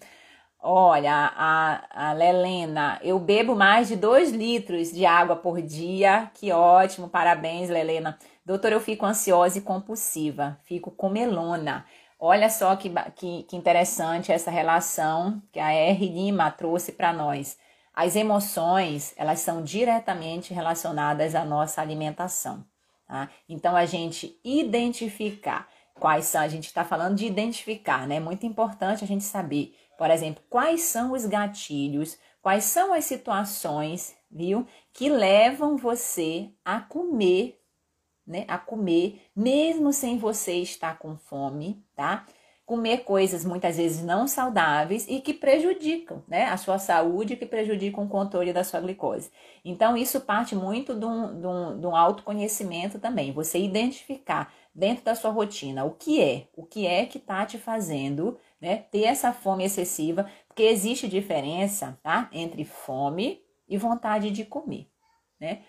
[0.66, 6.30] Olha, a, a Lelena, eu bebo mais de 2 litros de água por dia.
[6.32, 8.18] Que ótimo, parabéns, Lelena.
[8.46, 11.84] Doutor, eu fico ansiosa e compulsiva, fico com melona.
[12.18, 16.08] Olha só que, que, que interessante essa relação que a R.
[16.08, 17.58] Lima trouxe para nós.
[17.94, 22.64] As emoções, elas são diretamente relacionadas à nossa alimentação.
[23.06, 23.28] Tá?
[23.46, 28.16] Então, a gente identificar quais são, a gente está falando de identificar, né?
[28.16, 33.04] É muito importante a gente saber, por exemplo, quais são os gatilhos, quais são as
[33.04, 37.60] situações, viu, que levam você a comer
[38.26, 42.26] né, a comer, mesmo sem você estar com fome, tá?
[42.64, 48.04] Comer coisas muitas vezes não saudáveis e que prejudicam né, a sua saúde, que prejudicam
[48.04, 49.30] o controle da sua glicose.
[49.62, 53.32] Então, isso parte muito de um, de, um, de um autoconhecimento também.
[53.32, 57.58] Você identificar dentro da sua rotina o que é, o que é que está te
[57.58, 64.42] fazendo né, ter essa fome excessiva, porque existe diferença tá, entre fome e vontade de
[64.42, 64.88] comer.
[65.38, 65.60] Né?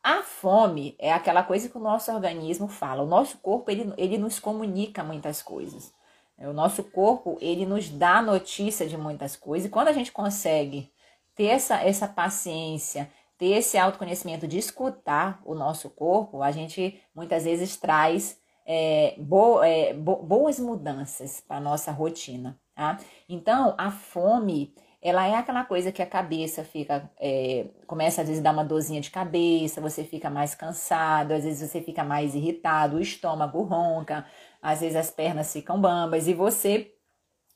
[0.00, 3.02] A fome é aquela coisa que o nosso organismo fala.
[3.02, 5.92] O nosso corpo ele, ele nos comunica muitas coisas.
[6.38, 9.66] O nosso corpo ele nos dá notícia de muitas coisas.
[9.66, 10.92] E quando a gente consegue
[11.34, 17.42] ter essa, essa paciência, ter esse autoconhecimento de escutar o nosso corpo, a gente muitas
[17.42, 22.58] vezes traz é, bo, é, bo, boas mudanças para nossa rotina.
[22.74, 22.98] Tá?
[23.28, 24.74] Então, a fome
[25.04, 28.64] ela é aquela coisa que a cabeça fica, é, começa às vezes a dar uma
[28.64, 33.60] dorzinha de cabeça, você fica mais cansado, às vezes você fica mais irritado, o estômago
[33.62, 34.24] ronca,
[34.62, 36.90] às vezes as pernas ficam bambas e você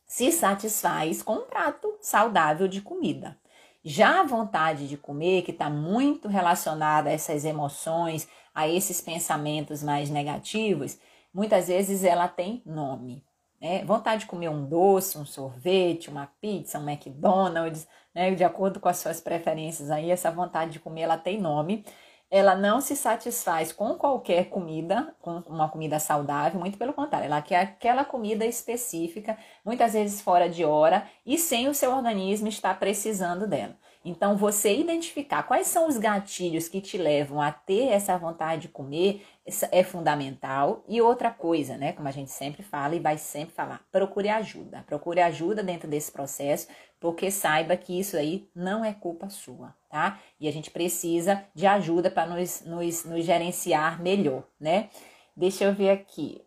[0.07, 3.39] se satisfaz com um prato saudável de comida.
[3.83, 9.85] Já a vontade de comer, que está muito relacionada a essas emoções, a esses pensamentos
[9.85, 10.99] mais negativos,
[11.33, 13.25] muitas vezes ela tem nome.
[13.61, 13.85] Né?
[13.85, 18.35] Vontade de comer um doce, um sorvete, uma pizza, um McDonald's, né?
[18.35, 21.85] de acordo com as suas preferências aí, essa vontade de comer ela tem nome.
[22.29, 27.41] Ela não se satisfaz com qualquer comida, com uma comida saudável, muito pelo contrário, ela
[27.41, 32.77] quer aquela comida específica, muitas vezes fora de hora e sem o seu organismo estar
[32.81, 33.77] precisando dela.
[34.09, 38.69] Então, você identificar quais são os gatilhos que te levam a ter essa vontade de
[38.69, 39.23] comer
[39.71, 40.83] é fundamental.
[40.89, 44.83] E outra coisa, né, como a gente sempre fala e vai sempre falar, procure ajuda.
[44.87, 46.69] Procure ajuda dentro desse processo,
[46.99, 50.19] porque saiba que isso aí não é culpa sua, tá?
[50.41, 54.89] E a gente precisa de ajuda para nos, nos, nos gerenciar melhor, né?
[55.37, 56.41] Deixa eu ver aqui.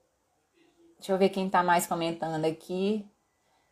[0.97, 3.05] Deixa eu ver quem tá mais comentando aqui.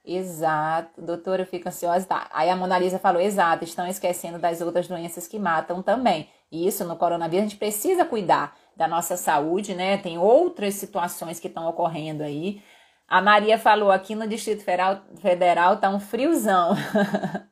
[0.04, 2.06] Exato, doutora, eu fico ansiosa.
[2.06, 2.28] Tá.
[2.32, 6.30] Aí a Mona Lisa falou: exato, estão esquecendo das outras doenças que matam também.
[6.52, 9.98] Isso no coronavírus a gente precisa cuidar da nossa saúde, né?
[9.98, 12.62] Tem outras situações que estão ocorrendo aí.
[13.08, 16.76] A Maria falou aqui no Distrito Federal, Federal tá um friozão.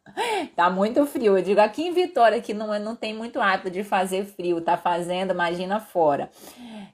[0.55, 1.37] tá muito frio.
[1.37, 4.77] Eu digo aqui em Vitória que não, não tem muito hábito de fazer frio, tá
[4.77, 6.29] fazendo, imagina fora.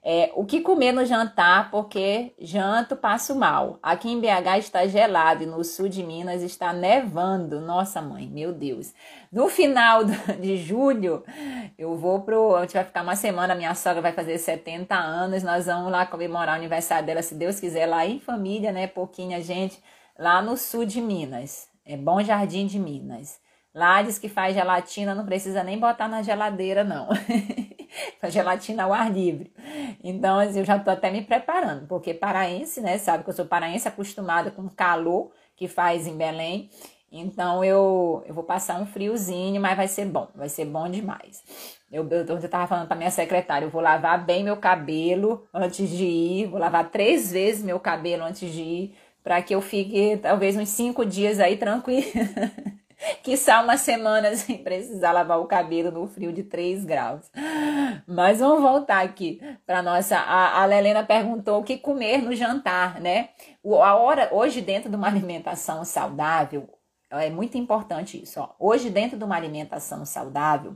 [0.04, 3.80] É, o que comer no jantar, porque janto passo mal.
[3.82, 7.62] Aqui em BH está gelado e no sul de Minas está nevando.
[7.62, 8.94] Nossa mãe, meu Deus.
[9.32, 10.04] No final
[10.40, 11.24] de julho,
[11.78, 12.56] eu vou pro.
[12.56, 15.44] A gente vai ficar uma semana, minha sogra vai fazer 70 anos.
[15.44, 18.88] Nós vamos lá comemorar o aniversário dela, se Deus quiser, lá em família, né?
[18.88, 19.82] Pouquinha gente,
[20.20, 21.73] lá no sul de Minas.
[21.86, 23.40] É Bom Jardim de Minas.
[23.74, 27.10] Lá diz que faz gelatina, não precisa nem botar na geladeira, não.
[28.22, 29.52] faz gelatina ao ar livre.
[30.04, 32.98] Então, assim, eu já tô até me preparando, porque paraense, né?
[32.98, 36.70] Sabe que eu sou paraense acostumada com o calor que faz em Belém.
[37.12, 41.44] Então, eu, eu vou passar um friozinho, mas vai ser bom, vai ser bom demais.
[41.92, 45.88] Eu, eu, eu tava falando pra minha secretária, eu vou lavar bem meu cabelo antes
[45.90, 50.18] de ir, vou lavar três vezes meu cabelo antes de ir, para que eu fique
[50.18, 52.12] talvez uns cinco dias aí tranquilo.
[53.22, 57.30] que só uma semana sem precisar lavar o cabelo no frio de 3 graus.
[58.08, 60.18] Mas vamos voltar aqui para nossa.
[60.18, 63.30] A, a Lelena perguntou o que comer no jantar, né?
[63.62, 66.70] O, a hora, hoje, dentro de uma alimentação saudável,
[67.10, 68.40] é muito importante isso.
[68.40, 68.50] Ó.
[68.60, 70.76] Hoje, dentro de uma alimentação saudável,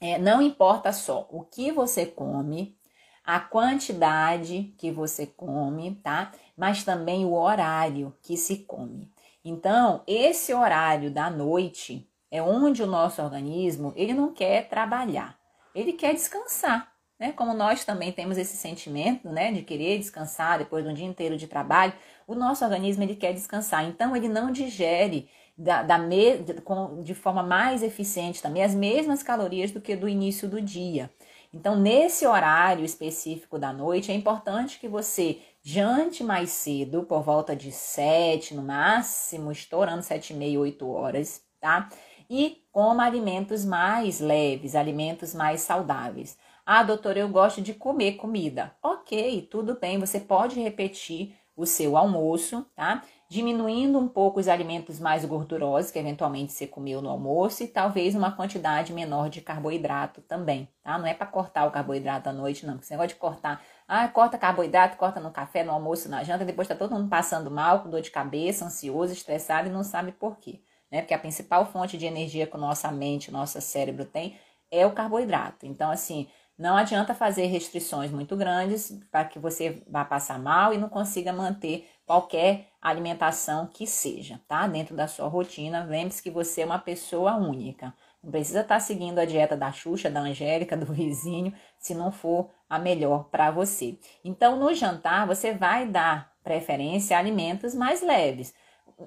[0.00, 2.76] é, não importa só o que você come,
[3.24, 6.30] a quantidade que você come, tá?
[6.56, 9.12] Mas também o horário que se come.
[9.44, 15.38] Então, esse horário da noite é onde o nosso organismo, ele não quer trabalhar,
[15.74, 17.32] ele quer descansar, né?
[17.32, 21.36] Como nós também temos esse sentimento, né, de querer descansar depois de um dia inteiro
[21.36, 21.92] de trabalho,
[22.26, 23.84] o nosso organismo ele quer descansar.
[23.84, 28.74] Então, ele não digere da, da me, de, com, de forma mais eficiente também as
[28.74, 31.10] mesmas calorias do que do início do dia.
[31.52, 37.56] Então, nesse horário específico da noite, é importante que você jante mais cedo, por volta
[37.56, 41.88] de 7, no máximo, estourando 7 e meia, 8 horas, tá?
[42.28, 46.36] E coma alimentos mais leves, alimentos mais saudáveis.
[46.66, 48.76] Ah, doutor, eu gosto de comer comida.
[48.82, 53.02] Ok, tudo bem, você pode repetir o seu almoço, tá?
[53.34, 58.14] diminuindo um pouco os alimentos mais gordurosos que eventualmente você comeu no almoço e talvez
[58.14, 60.96] uma quantidade menor de carboidrato também, tá?
[60.98, 62.74] Não é para cortar o carboidrato à noite, não.
[62.74, 66.44] Porque você negócio de cortar, ah, corta carboidrato, corta no café, no almoço, na janta,
[66.44, 70.12] depois tá todo mundo passando mal, com dor de cabeça, ansioso, estressado e não sabe
[70.12, 71.00] por quê, né?
[71.00, 74.38] Porque a principal fonte de energia que nossa mente, nosso cérebro tem
[74.70, 75.66] é o carboidrato.
[75.66, 80.78] Então, assim, não adianta fazer restrições muito grandes para que você vá passar mal e
[80.78, 84.66] não consiga manter qualquer alimentação que seja, tá?
[84.68, 87.92] Dentro da sua rotina, lembre-se que você é uma pessoa única.
[88.24, 92.10] Não precisa estar tá seguindo a dieta da Xuxa, da Angélica, do vizinho, se não
[92.10, 93.98] for a melhor para você.
[94.24, 98.54] Então, no jantar, você vai dar preferência a alimentos mais leves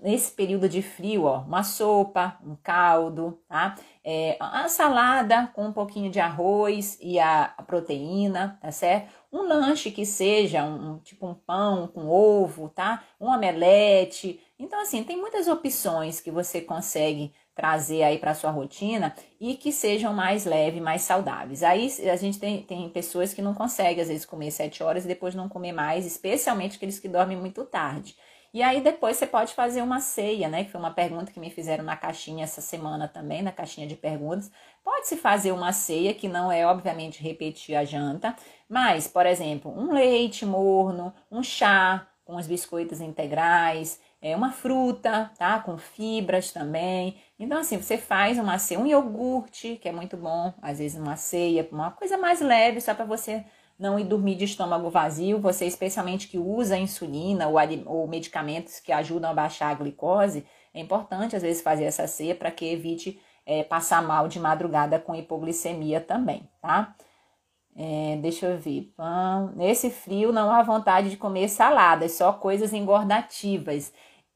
[0.02, 3.76] nesse período de frio, ó, uma sopa, um caldo, tá?
[4.04, 9.12] É, uma salada com um pouquinho de arroz e a, a proteína, tá certo?
[9.32, 13.04] Um lanche que seja um, um, tipo um pão com ovo, tá?
[13.20, 14.42] Um omelete.
[14.60, 19.72] Então, assim, tem muitas opções que você consegue trazer aí para sua rotina e que
[19.72, 21.64] sejam mais leves, mais saudáveis.
[21.64, 25.08] Aí a gente tem, tem pessoas que não conseguem, às vezes, comer sete horas e
[25.08, 28.16] depois não comer mais, especialmente aqueles que dormem muito tarde.
[28.54, 30.64] E aí depois você pode fazer uma ceia, né?
[30.64, 33.96] Que foi uma pergunta que me fizeram na caixinha essa semana também, na caixinha de
[33.96, 34.52] perguntas.
[34.84, 38.36] Pode-se fazer uma ceia, que não é, obviamente, repetir a janta,
[38.70, 45.32] mas, por exemplo, um leite morno, um chá com os biscoitos integrais, é, uma fruta,
[45.38, 45.60] tá?
[45.60, 47.18] Com fibras também.
[47.40, 51.16] Então, assim, você faz uma ceia, um iogurte, que é muito bom, às vezes uma
[51.16, 53.46] ceia, uma coisa mais leve, só para você
[53.78, 55.40] não ir dormir de estômago vazio.
[55.40, 60.80] Você, especialmente que usa insulina ou, ou medicamentos que ajudam a baixar a glicose, é
[60.80, 65.16] importante, às vezes, fazer essa ceia para que evite é, passar mal de madrugada com
[65.16, 66.96] hipoglicemia também, tá?
[67.76, 68.92] É, deixa eu ver.
[68.98, 69.54] Pão.
[69.56, 73.94] Nesse frio não há vontade de comer saladas, só coisas engordativas.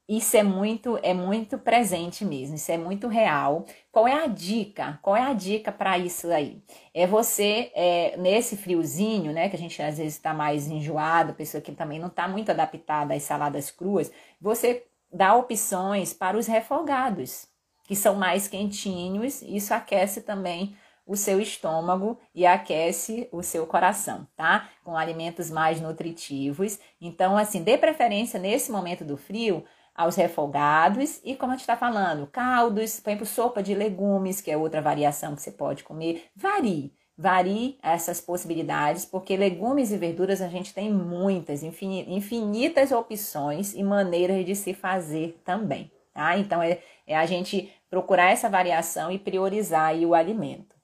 [0.08, 3.64] Isso é muito, é muito presente mesmo, isso é muito real.
[3.90, 4.98] Qual é a dica?
[5.00, 6.62] Qual é a dica para isso aí?
[6.92, 11.60] É você, é, nesse friozinho, né, que a gente às vezes está mais enjoado, pessoa
[11.60, 17.46] que também não está muito adaptada às saladas cruas, você dá opções para os refogados
[17.84, 20.74] que são mais quentinhos, isso aquece também
[21.06, 24.70] o seu estômago e aquece o seu coração, tá?
[24.84, 26.78] Com alimentos mais nutritivos.
[27.00, 29.64] Então, assim, dê preferência nesse momento do frio
[29.94, 34.50] aos refogados e, como a gente está falando, caldos, por exemplo, sopa de legumes, que
[34.50, 36.24] é outra variação que você pode comer.
[36.34, 43.82] Varie, varie essas possibilidades, porque legumes e verduras a gente tem muitas, infinitas opções e
[43.82, 46.38] maneiras de se fazer também, tá?
[46.38, 50.74] Então, é, é a gente procurar essa variação e priorizar o alimento.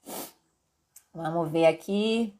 [1.15, 2.35] Vamos ver aqui.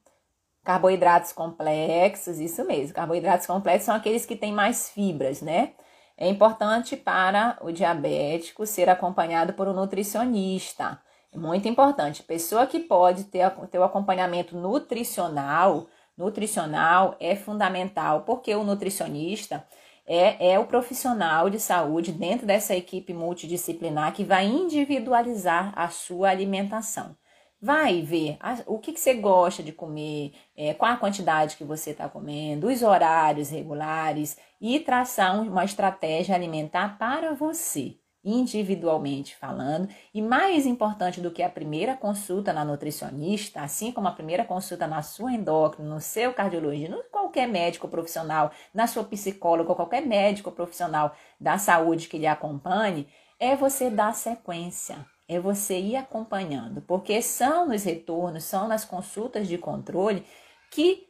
[0.63, 2.95] Carboidratos complexos, isso mesmo.
[2.95, 5.73] Carboidratos complexos são aqueles que têm mais fibras, né?
[6.21, 11.01] É importante para o diabético ser acompanhado por um nutricionista.
[11.33, 12.25] É muito importante.
[12.25, 19.65] Pessoa que pode ter, ter o acompanhamento nutricional, nutricional é fundamental, porque o nutricionista
[20.05, 26.31] é, é o profissional de saúde dentro dessa equipe multidisciplinar que vai individualizar a sua
[26.31, 27.15] alimentação.
[27.61, 31.91] Vai ver o que, que você gosta de comer, é, qual a quantidade que você
[31.91, 40.21] está comendo, os horários regulares e traçar uma estratégia alimentar para você individualmente falando, e
[40.21, 45.03] mais importante do que a primeira consulta na nutricionista, assim como a primeira consulta na
[45.03, 51.15] sua endócrina, no seu cardiologista, no qualquer médico profissional, na sua psicóloga, qualquer médico profissional
[51.41, 57.69] da saúde que lhe acompanhe, é você dar sequência, é você ir acompanhando, porque são
[57.69, 60.25] nos retornos, são nas consultas de controle
[60.71, 61.07] que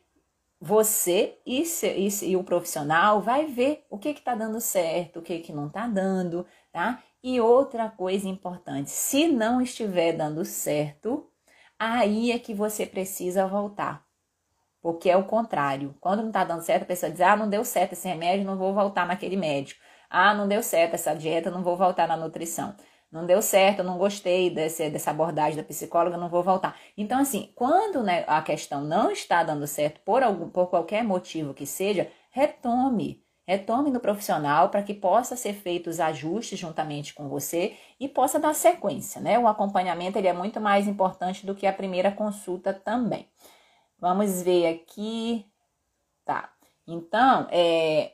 [0.60, 5.38] você e, e, e, o profissional vai ver o que está dando certo, o que,
[5.38, 7.02] que não está dando, tá?
[7.22, 11.30] E outra coisa importante, se não estiver dando certo,
[11.78, 14.04] aí é que você precisa voltar.
[14.80, 15.94] Porque é o contrário.
[16.00, 18.56] Quando não está dando certo, a pessoa diz: ah, não deu certo esse remédio, não
[18.56, 19.80] vou voltar naquele médico.
[20.08, 22.74] Ah, não deu certo essa dieta, não vou voltar na nutrição.
[23.10, 26.78] Não deu certo, eu não gostei desse, dessa abordagem da psicóloga, não vou voltar.
[26.96, 31.54] Então, assim, quando né, a questão não está dando certo por, algum, por qualquer motivo
[31.54, 33.24] que seja, retome.
[33.46, 38.38] Retome no profissional para que possa ser feitos os ajustes juntamente com você e possa
[38.38, 39.38] dar sequência, né?
[39.38, 43.26] O acompanhamento ele é muito mais importante do que a primeira consulta também.
[43.98, 45.46] Vamos ver aqui.
[46.26, 46.52] Tá.
[46.86, 48.12] Então, é,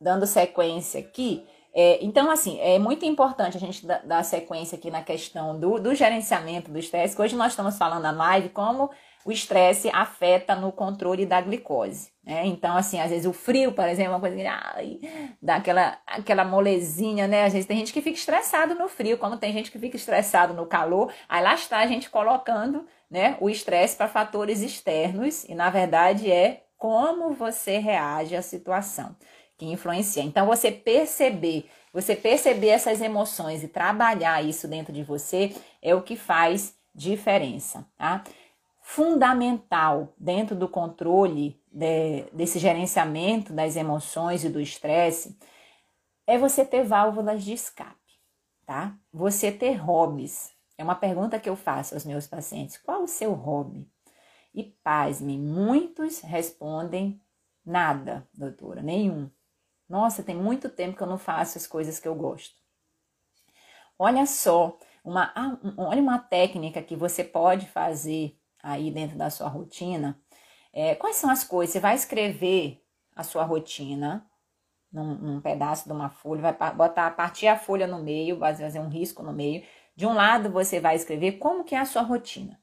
[0.00, 5.02] dando sequência aqui, é, então, assim, é muito importante a gente dar, sequência aqui na
[5.02, 8.90] questão do, do gerenciamento do estresse, hoje nós estamos falando na live como
[9.24, 12.10] o estresse afeta no controle da glicose.
[12.24, 12.46] Né?
[12.46, 14.98] Então, assim, às vezes o frio, por exemplo, é uma coisa que ai,
[15.40, 17.44] dá aquela, aquela molezinha, né?
[17.44, 20.54] Às vezes tem gente que fica estressado no frio, como tem gente que fica estressado
[20.54, 21.12] no calor.
[21.28, 26.30] Aí lá está a gente colocando né, o estresse para fatores externos e, na verdade,
[26.30, 29.14] é como você reage à situação
[29.60, 30.22] que influencia.
[30.22, 36.00] Então, você perceber, você perceber essas emoções e trabalhar isso dentro de você é o
[36.00, 38.24] que faz diferença, tá?
[38.80, 45.38] Fundamental dentro do controle de, desse gerenciamento das emoções e do estresse
[46.26, 48.18] é você ter válvulas de escape,
[48.64, 48.96] tá?
[49.12, 50.52] Você ter hobbies.
[50.78, 53.86] É uma pergunta que eu faço aos meus pacientes: qual o seu hobby?
[54.54, 57.20] E pasme, muitos respondem
[57.62, 59.30] nada, doutora, nenhum.
[59.90, 62.54] Nossa, tem muito tempo que eu não faço as coisas que eu gosto.
[63.98, 65.34] Olha só, uma,
[65.76, 70.16] olha uma técnica que você pode fazer aí dentro da sua rotina.
[70.72, 71.72] É, quais são as coisas?
[71.72, 72.80] Você vai escrever
[73.16, 74.24] a sua rotina
[74.92, 78.78] num, num pedaço de uma folha, vai botar, partir a folha no meio, vai fazer
[78.78, 79.64] um risco no meio.
[79.96, 82.60] De um lado você vai escrever como que é a sua rotina.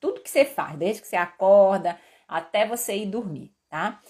[0.00, 4.00] Tudo que você faz, desde que você acorda até você ir dormir, tá?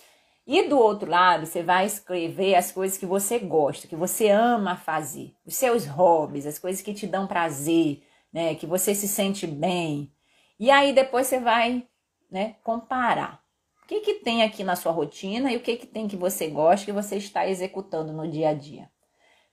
[0.46, 4.76] E do outro lado, você vai escrever as coisas que você gosta, que você ama
[4.76, 9.46] fazer, os seus hobbies, as coisas que te dão prazer, né, que você se sente
[9.46, 10.12] bem.
[10.58, 11.86] E aí depois você vai,
[12.30, 13.40] né, comparar.
[13.84, 16.48] O que que tem aqui na sua rotina e o que que tem que você
[16.48, 18.90] gosta que você está executando no dia a dia?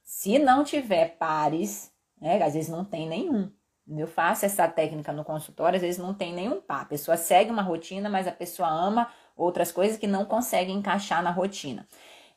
[0.03, 3.51] Se não tiver pares, né, às vezes não tem nenhum.
[3.87, 6.81] Eu faço essa técnica no consultório, às vezes não tem nenhum par.
[6.81, 11.23] A pessoa segue uma rotina, mas a pessoa ama outras coisas que não consegue encaixar
[11.23, 11.87] na rotina.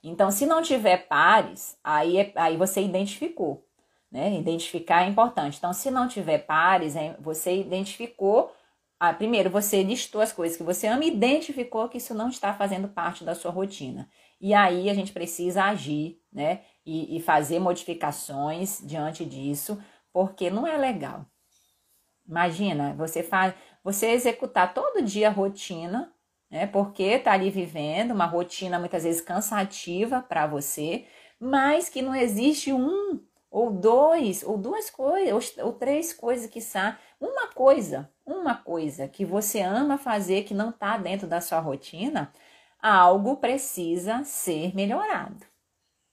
[0.03, 3.66] Então, se não tiver pares, aí, é, aí você identificou,
[4.11, 4.38] né?
[4.38, 5.59] Identificar é importante.
[5.59, 8.53] Então, se não tiver pares, você identificou.
[8.98, 12.53] Ah, primeiro, você listou as coisas que você ama e identificou que isso não está
[12.55, 14.09] fazendo parte da sua rotina.
[14.40, 16.62] E aí a gente precisa agir, né?
[16.84, 19.80] E, e fazer modificações diante disso,
[20.12, 21.26] porque não é legal.
[22.26, 26.12] Imagina, você faz, você executar todo dia a rotina,
[26.53, 26.66] né?
[26.66, 31.07] Porque tá ali vivendo uma rotina muitas vezes cansativa para você,
[31.40, 33.18] mas que não existe um
[33.50, 39.09] ou dois ou duas coisas ou, ou três coisas que são uma coisa, uma coisa
[39.09, 42.30] que você ama fazer que não está dentro da sua rotina,
[42.80, 45.46] algo precisa ser melhorado.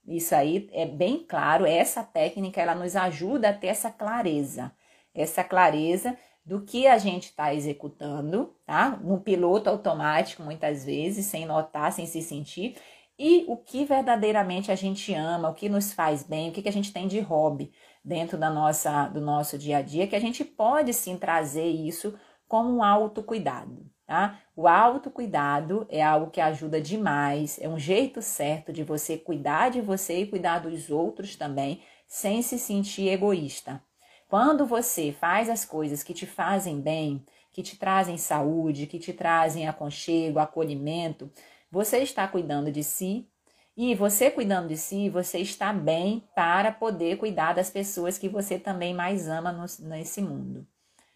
[0.07, 4.71] Isso aí é bem claro, essa técnica ela nos ajuda a ter essa clareza,
[5.13, 6.17] essa clareza
[6.49, 8.99] do que a gente está executando, tá?
[9.03, 12.75] No piloto automático, muitas vezes, sem notar, sem se sentir,
[13.19, 16.69] e o que verdadeiramente a gente ama, o que nos faz bem, o que, que
[16.69, 17.71] a gente tem de hobby
[18.03, 22.17] dentro da nossa, do nosso dia a dia, que a gente pode sim trazer isso
[22.47, 24.39] como um autocuidado, tá?
[24.55, 29.81] O autocuidado é algo que ajuda demais, é um jeito certo de você cuidar de
[29.81, 33.83] você e cuidar dos outros também, sem se sentir egoísta.
[34.29, 39.11] Quando você faz as coisas que te fazem bem, que te trazem saúde, que te
[39.11, 41.31] trazem aconchego, acolhimento,
[41.71, 43.27] você está cuidando de si.
[43.75, 48.59] E você cuidando de si, você está bem para poder cuidar das pessoas que você
[48.59, 50.67] também mais ama no, nesse mundo.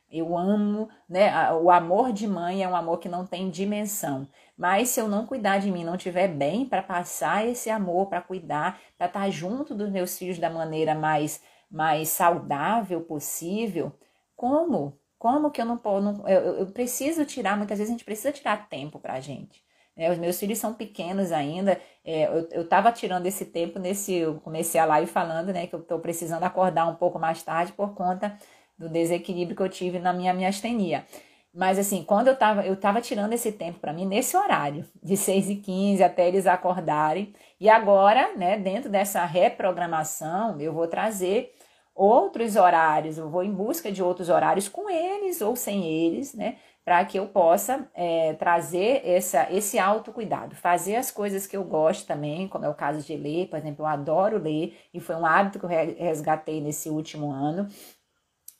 [0.09, 1.51] Eu amo, né?
[1.53, 4.28] O amor de mãe é um amor que não tem dimensão.
[4.57, 8.22] Mas se eu não cuidar de mim, não estiver bem para passar esse amor, para
[8.22, 11.41] cuidar, para estar junto dos meus filhos da maneira mais
[11.74, 13.91] mais saudável possível,
[14.36, 14.99] como?
[15.17, 16.21] Como que eu não posso?
[16.28, 19.63] eu, eu, preciso tirar, muitas vezes a gente precisa tirar tempo pra gente.
[19.97, 20.11] Né?
[20.11, 21.80] Os meus filhos são pequenos ainda.
[22.05, 24.13] É, eu, eu tava tirando esse tempo nesse.
[24.13, 27.71] Eu comecei a live falando, né, que eu tô precisando acordar um pouco mais tarde
[27.71, 28.38] por conta
[28.78, 31.05] do desequilíbrio que eu tive na minha miastenia.
[31.53, 35.15] Mas assim, quando eu tava, eu tava tirando esse tempo para mim nesse horário, de
[35.15, 37.34] 6 e 15 até eles acordarem.
[37.59, 41.53] E agora, né, dentro dessa reprogramação, eu vou trazer
[41.95, 46.57] outros horários, eu vou em busca de outros horários com eles ou sem eles, né?
[46.83, 52.05] Para que eu possa é, trazer essa, esse autocuidado, fazer as coisas que eu gosto
[52.05, 55.25] também, como é o caso de ler, por exemplo, eu adoro ler e foi um
[55.25, 57.69] hábito que eu resgatei nesse último ano.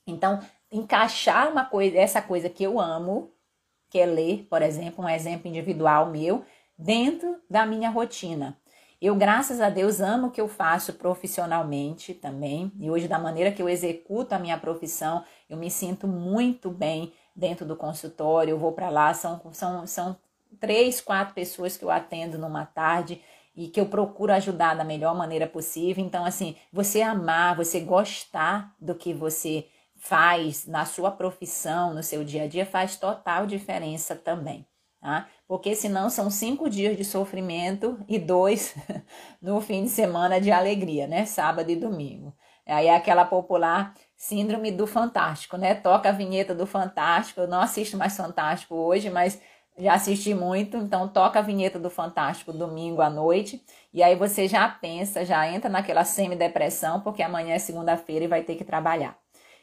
[0.08, 0.40] Então,
[0.72, 3.32] encaixar uma coisa, essa coisa que eu amo,
[3.90, 6.44] que é ler, por exemplo, um exemplo individual meu,
[6.78, 8.58] dentro da minha rotina.
[9.06, 12.72] Eu, graças a Deus, amo o que eu faço profissionalmente também.
[12.80, 17.12] E hoje, da maneira que eu executo a minha profissão, eu me sinto muito bem
[17.36, 18.52] dentro do consultório.
[18.52, 20.16] Eu vou para lá, são, são, são
[20.58, 23.22] três, quatro pessoas que eu atendo numa tarde
[23.54, 26.02] e que eu procuro ajudar da melhor maneira possível.
[26.02, 32.24] Então, assim, você amar, você gostar do que você faz na sua profissão, no seu
[32.24, 34.66] dia a dia, faz total diferença também
[35.04, 35.28] tá?
[35.46, 38.74] Porque senão são cinco dias de sofrimento e dois
[39.42, 41.26] no fim de semana de alegria, né?
[41.26, 42.34] Sábado e domingo.
[42.66, 45.76] Aí é aquela popular síndrome do Fantástico, né?
[45.76, 47.42] Toca a vinheta do Fantástico.
[47.42, 49.42] Eu não assisto mais Fantástico hoje, mas
[49.78, 53.60] já assisti muito, então toca a vinheta do Fantástico domingo à noite,
[53.92, 58.44] e aí você já pensa, já entra naquela semi-depressão, porque amanhã é segunda-feira e vai
[58.44, 59.18] ter que trabalhar.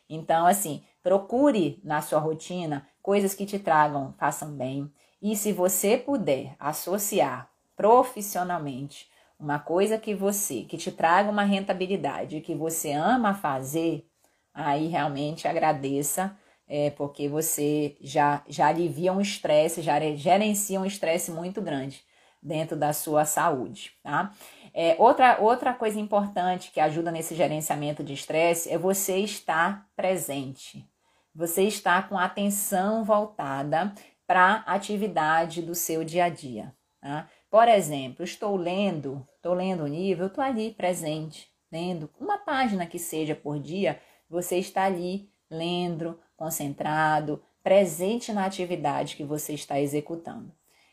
[0.09, 5.96] Então, assim, procure na sua rotina coisas que te tragam, façam bem, e se você
[5.96, 9.08] puder associar profissionalmente
[9.38, 14.06] uma coisa que você, que te traga uma rentabilidade, que você ama fazer,
[14.52, 16.36] aí realmente agradeça,
[16.68, 22.04] é, porque você já, já alivia um estresse, já gerencia um estresse muito grande
[22.42, 24.32] dentro da sua saúde, tá?
[24.72, 30.86] É, outra, outra coisa importante que ajuda nesse gerenciamento de estresse é você estar presente.
[31.34, 33.92] Você estar com a atenção voltada
[34.30, 36.72] para atividade do seu dia a dia.
[37.00, 37.28] Tá?
[37.50, 42.96] Por exemplo, estou lendo, estou lendo um livro, estou ali presente, lendo uma página que
[42.96, 50.52] seja por dia, você está ali lendo, concentrado, presente na atividade que você está executando.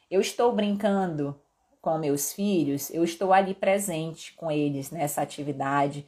[0.10, 1.40] Eu estou brincando
[1.80, 6.08] com meus filhos, eu estou ali presente com eles nessa atividade,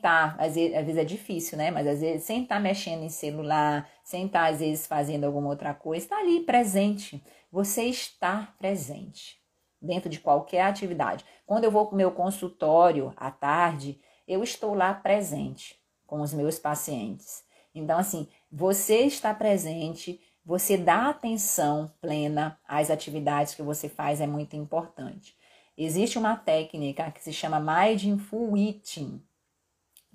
[0.00, 1.70] tá, às vezes, às vezes é difícil, né?
[1.70, 3.86] Mas às vezes tá mexendo em celular,
[4.32, 7.22] tá, às vezes, fazendo alguma outra coisa, está ali presente.
[7.52, 9.38] Você está presente
[9.80, 11.24] dentro de qualquer atividade.
[11.46, 16.32] Quando eu vou para o meu consultório à tarde, eu estou lá presente com os
[16.32, 17.44] meus pacientes.
[17.74, 24.26] Então, assim, você está presente, você dá atenção plena às atividades que você faz é
[24.26, 25.36] muito importante.
[25.76, 29.22] Existe uma técnica que se chama Mindful Eating,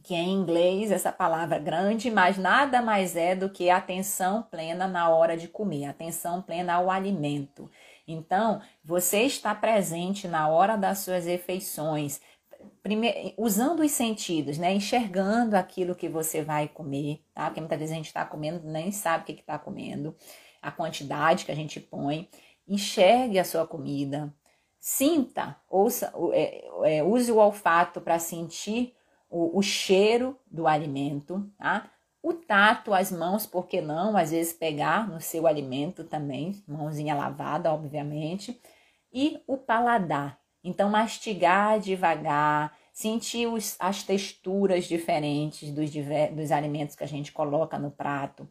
[0.06, 5.10] que em inglês essa palavra grande, mas nada mais é do que atenção plena na
[5.10, 7.70] hora de comer, atenção plena ao alimento.
[8.08, 12.22] Então, você está presente na hora das suas refeições,
[12.84, 14.72] primeiro, usando os sentidos, né?
[14.76, 17.45] Enxergando aquilo que você vai comer, tá?
[17.45, 20.16] Porque muitas vezes a gente está comendo, nem sabe o que está comendo,
[20.62, 22.30] a quantidade que a gente põe.
[22.68, 24.32] Enxergue a sua comida,
[24.80, 28.93] sinta, ouça, é, é, use o olfato para sentir
[29.36, 31.91] o, o, cheiro do alimento, tá?
[32.23, 34.15] O tato, as mãos, por que não?
[34.15, 38.57] Às vezes pegar no seu alimento também, mãozinha lavada, obviamente.
[39.11, 40.39] E o paladar.
[40.63, 47.77] Então, mastigar devagar, sentir os, as texturas diferentes dos, dos alimentos que a gente coloca
[47.77, 48.47] no prato.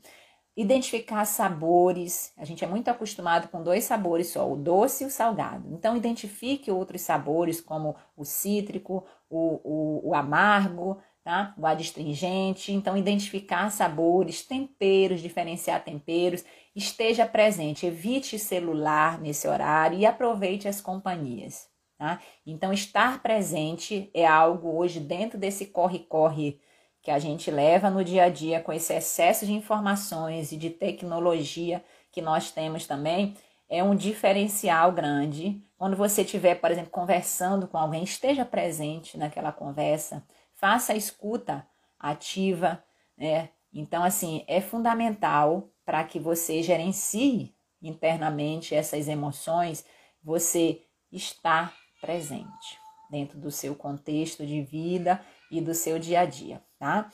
[0.54, 2.32] Identificar sabores.
[2.36, 5.66] A gente é muito acostumado com dois sabores só, o doce e o salgado.
[5.72, 9.04] Então, identifique outros sabores, como o cítrico,
[9.34, 11.54] o, o, o amargo, tá?
[11.58, 12.72] O adstringente.
[12.72, 16.44] Então, identificar sabores, temperos, diferenciar temperos.
[16.74, 21.68] Esteja presente, evite celular nesse horário e aproveite as companhias,
[21.98, 22.20] tá?
[22.46, 26.60] Então, estar presente é algo hoje dentro desse corre-corre
[27.02, 30.70] que a gente leva no dia a dia com esse excesso de informações e de
[30.70, 33.34] tecnologia que nós temos também,
[33.68, 35.62] é um diferencial grande.
[35.84, 41.68] Quando você estiver, por exemplo, conversando com alguém, esteja presente naquela conversa, faça a escuta
[41.98, 42.82] ativa,
[43.18, 43.50] né?
[43.70, 49.84] Então, assim, é fundamental para que você gerencie internamente essas emoções,
[50.22, 50.80] você
[51.12, 51.70] está
[52.00, 52.80] presente
[53.10, 57.10] dentro do seu contexto de vida e do seu dia a dia, tá?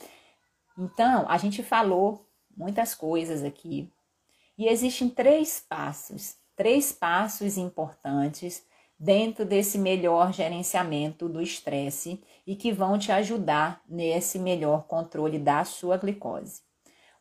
[0.77, 3.91] Então, a gente falou muitas coisas aqui
[4.57, 8.63] e existem três passos, três passos importantes
[8.99, 15.65] dentro desse melhor gerenciamento do estresse e que vão te ajudar nesse melhor controle da
[15.65, 16.61] sua glicose.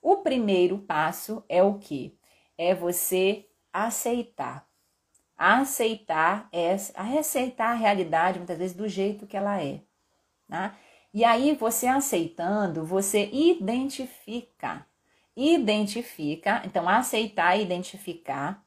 [0.03, 2.15] O primeiro passo é o que?
[2.59, 4.69] É você aceitar.
[5.39, 9.81] Aceitar é aceitar a realidade muitas vezes do jeito que ela é.
[10.51, 10.77] Tá?
[11.15, 14.85] E aí você aceitando, você identifica.
[15.35, 18.63] Identifica, então aceitar e identificar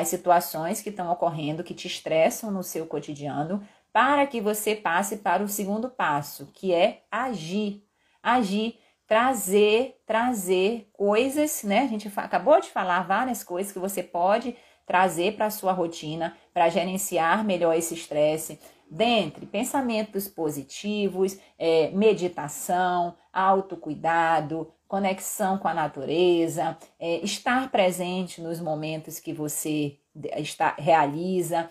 [0.00, 5.16] as situações que estão ocorrendo, que te estressam no seu cotidiano, para que você passe
[5.16, 7.82] para o segundo passo, que é agir.
[8.22, 11.78] Agir, trazer, trazer coisas, né?
[11.78, 16.36] A gente acabou de falar várias coisas que você pode trazer para a sua rotina
[16.52, 18.60] para gerenciar melhor esse estresse.
[18.90, 29.20] Dentre pensamentos positivos, é, meditação, autocuidado, conexão com a natureza, é, estar presente nos momentos
[29.20, 29.98] que você
[30.36, 31.68] está, realiza,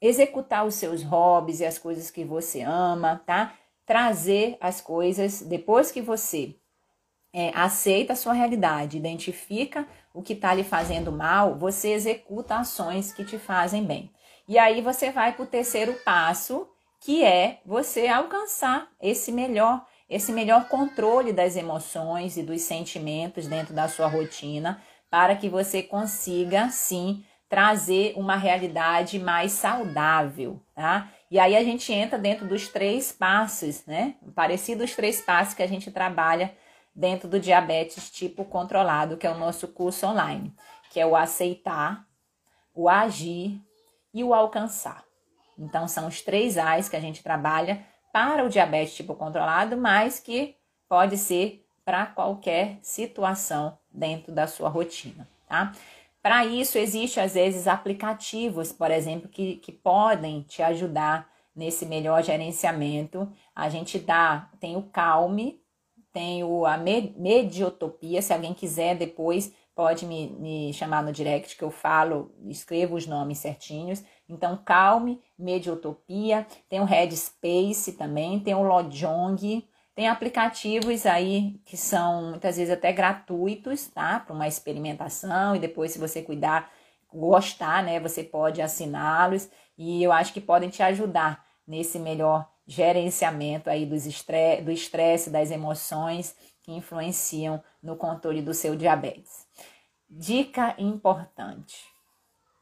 [0.00, 3.54] executar os seus hobbies e as coisas que você ama, tá?
[3.86, 6.56] Trazer as coisas depois que você
[7.32, 13.12] é, aceita a sua realidade, identifica o que está lhe fazendo mal, você executa ações
[13.12, 14.10] que te fazem bem.
[14.48, 16.68] E aí você vai para o terceiro passo,
[17.00, 23.74] que é você alcançar esse melhor esse melhor controle das emoções e dos sentimentos dentro
[23.74, 24.80] da sua rotina,
[25.10, 31.08] para que você consiga sim trazer uma realidade mais saudável, tá?
[31.30, 34.16] E aí a gente entra dentro dos três passos, né?
[34.34, 36.56] Parecido os três passos que a gente trabalha
[36.94, 40.52] dentro do diabetes tipo controlado, que é o nosso curso online,
[40.90, 42.06] que é o aceitar,
[42.74, 43.60] o agir
[44.12, 45.04] e o alcançar.
[45.58, 47.84] Então são os três A's que a gente trabalha
[48.16, 50.56] para o diabetes tipo controlado, mas que
[50.88, 55.74] pode ser para qualquer situação dentro da sua rotina, tá?
[56.22, 62.22] Para isso, existe às vezes aplicativos, por exemplo, que, que podem te ajudar nesse melhor
[62.22, 63.30] gerenciamento.
[63.54, 65.60] A gente dá, tem o Calme,
[66.10, 71.62] tem o, a Mediotopia, se alguém quiser depois pode me, me chamar no direct que
[71.62, 74.02] eu falo, escrevo os nomes certinhos.
[74.28, 79.64] Então, Calme, Mediotopia, tem o Headspace também, tem o Lojong,
[79.94, 84.20] tem aplicativos aí que são muitas vezes até gratuitos, tá?
[84.20, 86.70] Para uma experimentação e depois, se você cuidar,
[87.12, 89.48] gostar, né, você pode assiná-los
[89.78, 95.30] e eu acho que podem te ajudar nesse melhor gerenciamento aí dos estre do estresse,
[95.30, 99.46] das emoções que influenciam no controle do seu diabetes.
[100.10, 101.95] Dica importante.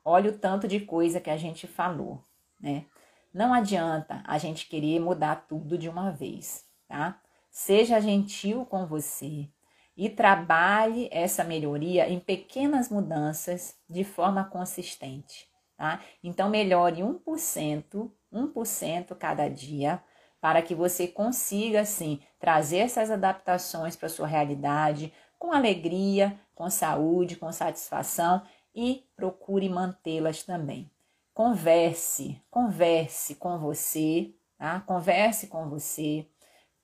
[0.04, 2.22] Olha o tanto de coisa que a gente falou,
[2.60, 2.84] né?
[3.32, 7.20] Não adianta a gente querer mudar tudo de uma vez, tá?
[7.50, 9.48] Seja gentil com você
[9.96, 16.00] e trabalhe essa melhoria em pequenas mudanças de forma consistente, tá?
[16.22, 20.02] Então melhore 1%, 1% cada dia,
[20.40, 27.36] para que você consiga assim trazer essas adaptações para sua realidade com alegria, com saúde,
[27.36, 28.42] com satisfação
[28.74, 30.90] e procure mantê-las também.
[31.32, 34.80] Converse, converse com você, tá?
[34.80, 36.26] Converse com você,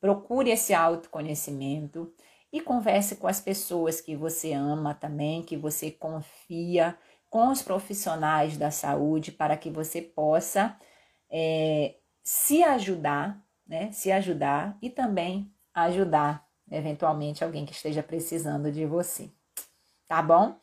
[0.00, 2.12] procure esse autoconhecimento
[2.52, 8.56] e converse com as pessoas que você ama também, que você confia, com os profissionais
[8.56, 10.76] da saúde, para que você possa
[11.30, 13.92] é, se ajudar, né?
[13.92, 19.30] Se ajudar e também ajudar, eventualmente, alguém que esteja precisando de você.
[20.08, 20.58] Tá bom?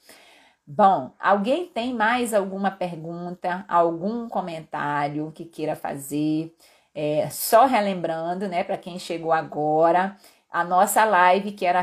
[0.69, 6.53] Bom, alguém tem mais alguma pergunta, algum comentário que queira fazer?
[6.93, 10.17] É, só relembrando, né, para quem chegou agora,
[10.51, 11.79] a nossa live que era,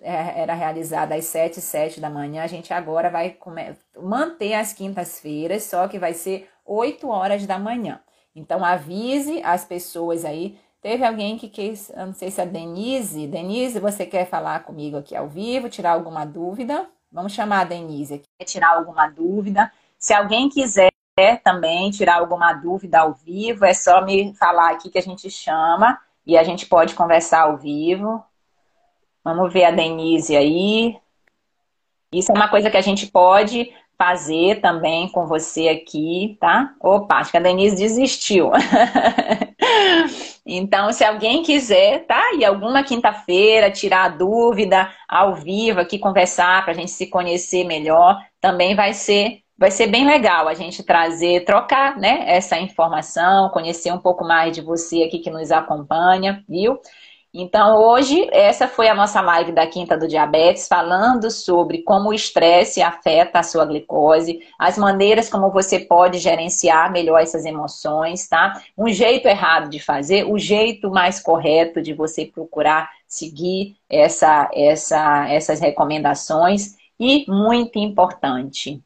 [0.00, 3.36] é, era realizada às 7 e 7 da manhã, a gente agora vai
[4.00, 8.00] manter as quintas-feiras, só que vai ser 8 horas da manhã.
[8.34, 10.58] Então avise as pessoas aí.
[10.80, 13.26] Teve alguém que quis, não sei se é Denise.
[13.26, 16.88] Denise, você quer falar comigo aqui ao vivo, tirar alguma dúvida?
[17.12, 19.70] Vamos chamar a Denise aqui, tirar alguma dúvida.
[19.98, 20.90] Se alguém quiser
[21.44, 25.98] também tirar alguma dúvida ao vivo, é só me falar aqui que a gente chama
[26.26, 28.24] e a gente pode conversar ao vivo.
[29.22, 30.98] Vamos ver a Denise aí.
[32.10, 36.74] Isso é uma coisa que a gente pode fazer também com você aqui, tá?
[36.80, 38.50] Opa, acho que a Denise desistiu.
[40.44, 42.20] então, se alguém quiser, tá?
[42.36, 48.18] E alguma quinta-feira tirar dúvida ao vivo aqui, conversar para a gente se conhecer melhor,
[48.40, 53.92] também vai ser vai ser bem legal a gente trazer, trocar, né, essa informação, conhecer
[53.92, 56.80] um pouco mais de você aqui que nos acompanha, viu?
[57.34, 62.14] Então, hoje, essa foi a nossa live da Quinta do Diabetes, falando sobre como o
[62.14, 68.60] estresse afeta a sua glicose, as maneiras como você pode gerenciar melhor essas emoções, tá?
[68.76, 75.26] Um jeito errado de fazer, o jeito mais correto de você procurar seguir essa, essa,
[75.30, 76.76] essas recomendações.
[77.00, 78.78] E muito importante,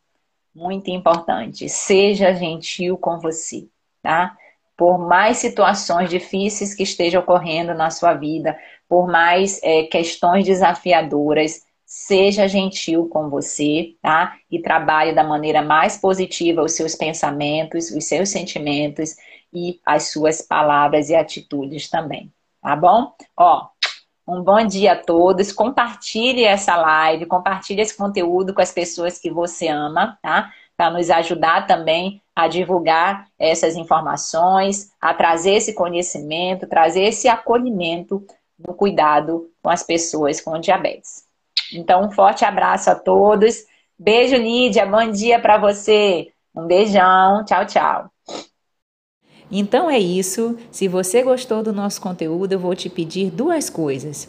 [0.55, 3.67] muito importante, seja gentil com você,
[4.01, 4.37] tá?
[4.77, 8.57] Por mais situações difíceis que estejam ocorrendo na sua vida,
[8.89, 14.37] por mais é, questões desafiadoras, seja gentil com você, tá?
[14.51, 19.15] E trabalhe da maneira mais positiva os seus pensamentos, os seus sentimentos
[19.53, 23.15] e as suas palavras e atitudes também, tá bom?
[23.37, 23.69] Ó,
[24.27, 25.53] um bom dia a todos.
[25.53, 30.53] Compartilhe essa live, compartilhe esse conteúdo com as pessoas que você ama, tá?
[30.77, 38.25] Para nos ajudar também a divulgar essas informações, a trazer esse conhecimento, trazer esse acolhimento
[38.59, 41.25] no cuidado com as pessoas com diabetes.
[41.73, 43.65] Então, um forte abraço a todos.
[43.99, 44.85] Beijo, Lídia.
[44.87, 46.29] Bom dia para você.
[46.55, 47.45] Um beijão.
[47.45, 48.11] Tchau, tchau.
[49.51, 50.57] Então é isso.
[50.71, 54.29] Se você gostou do nosso conteúdo, eu vou te pedir duas coisas.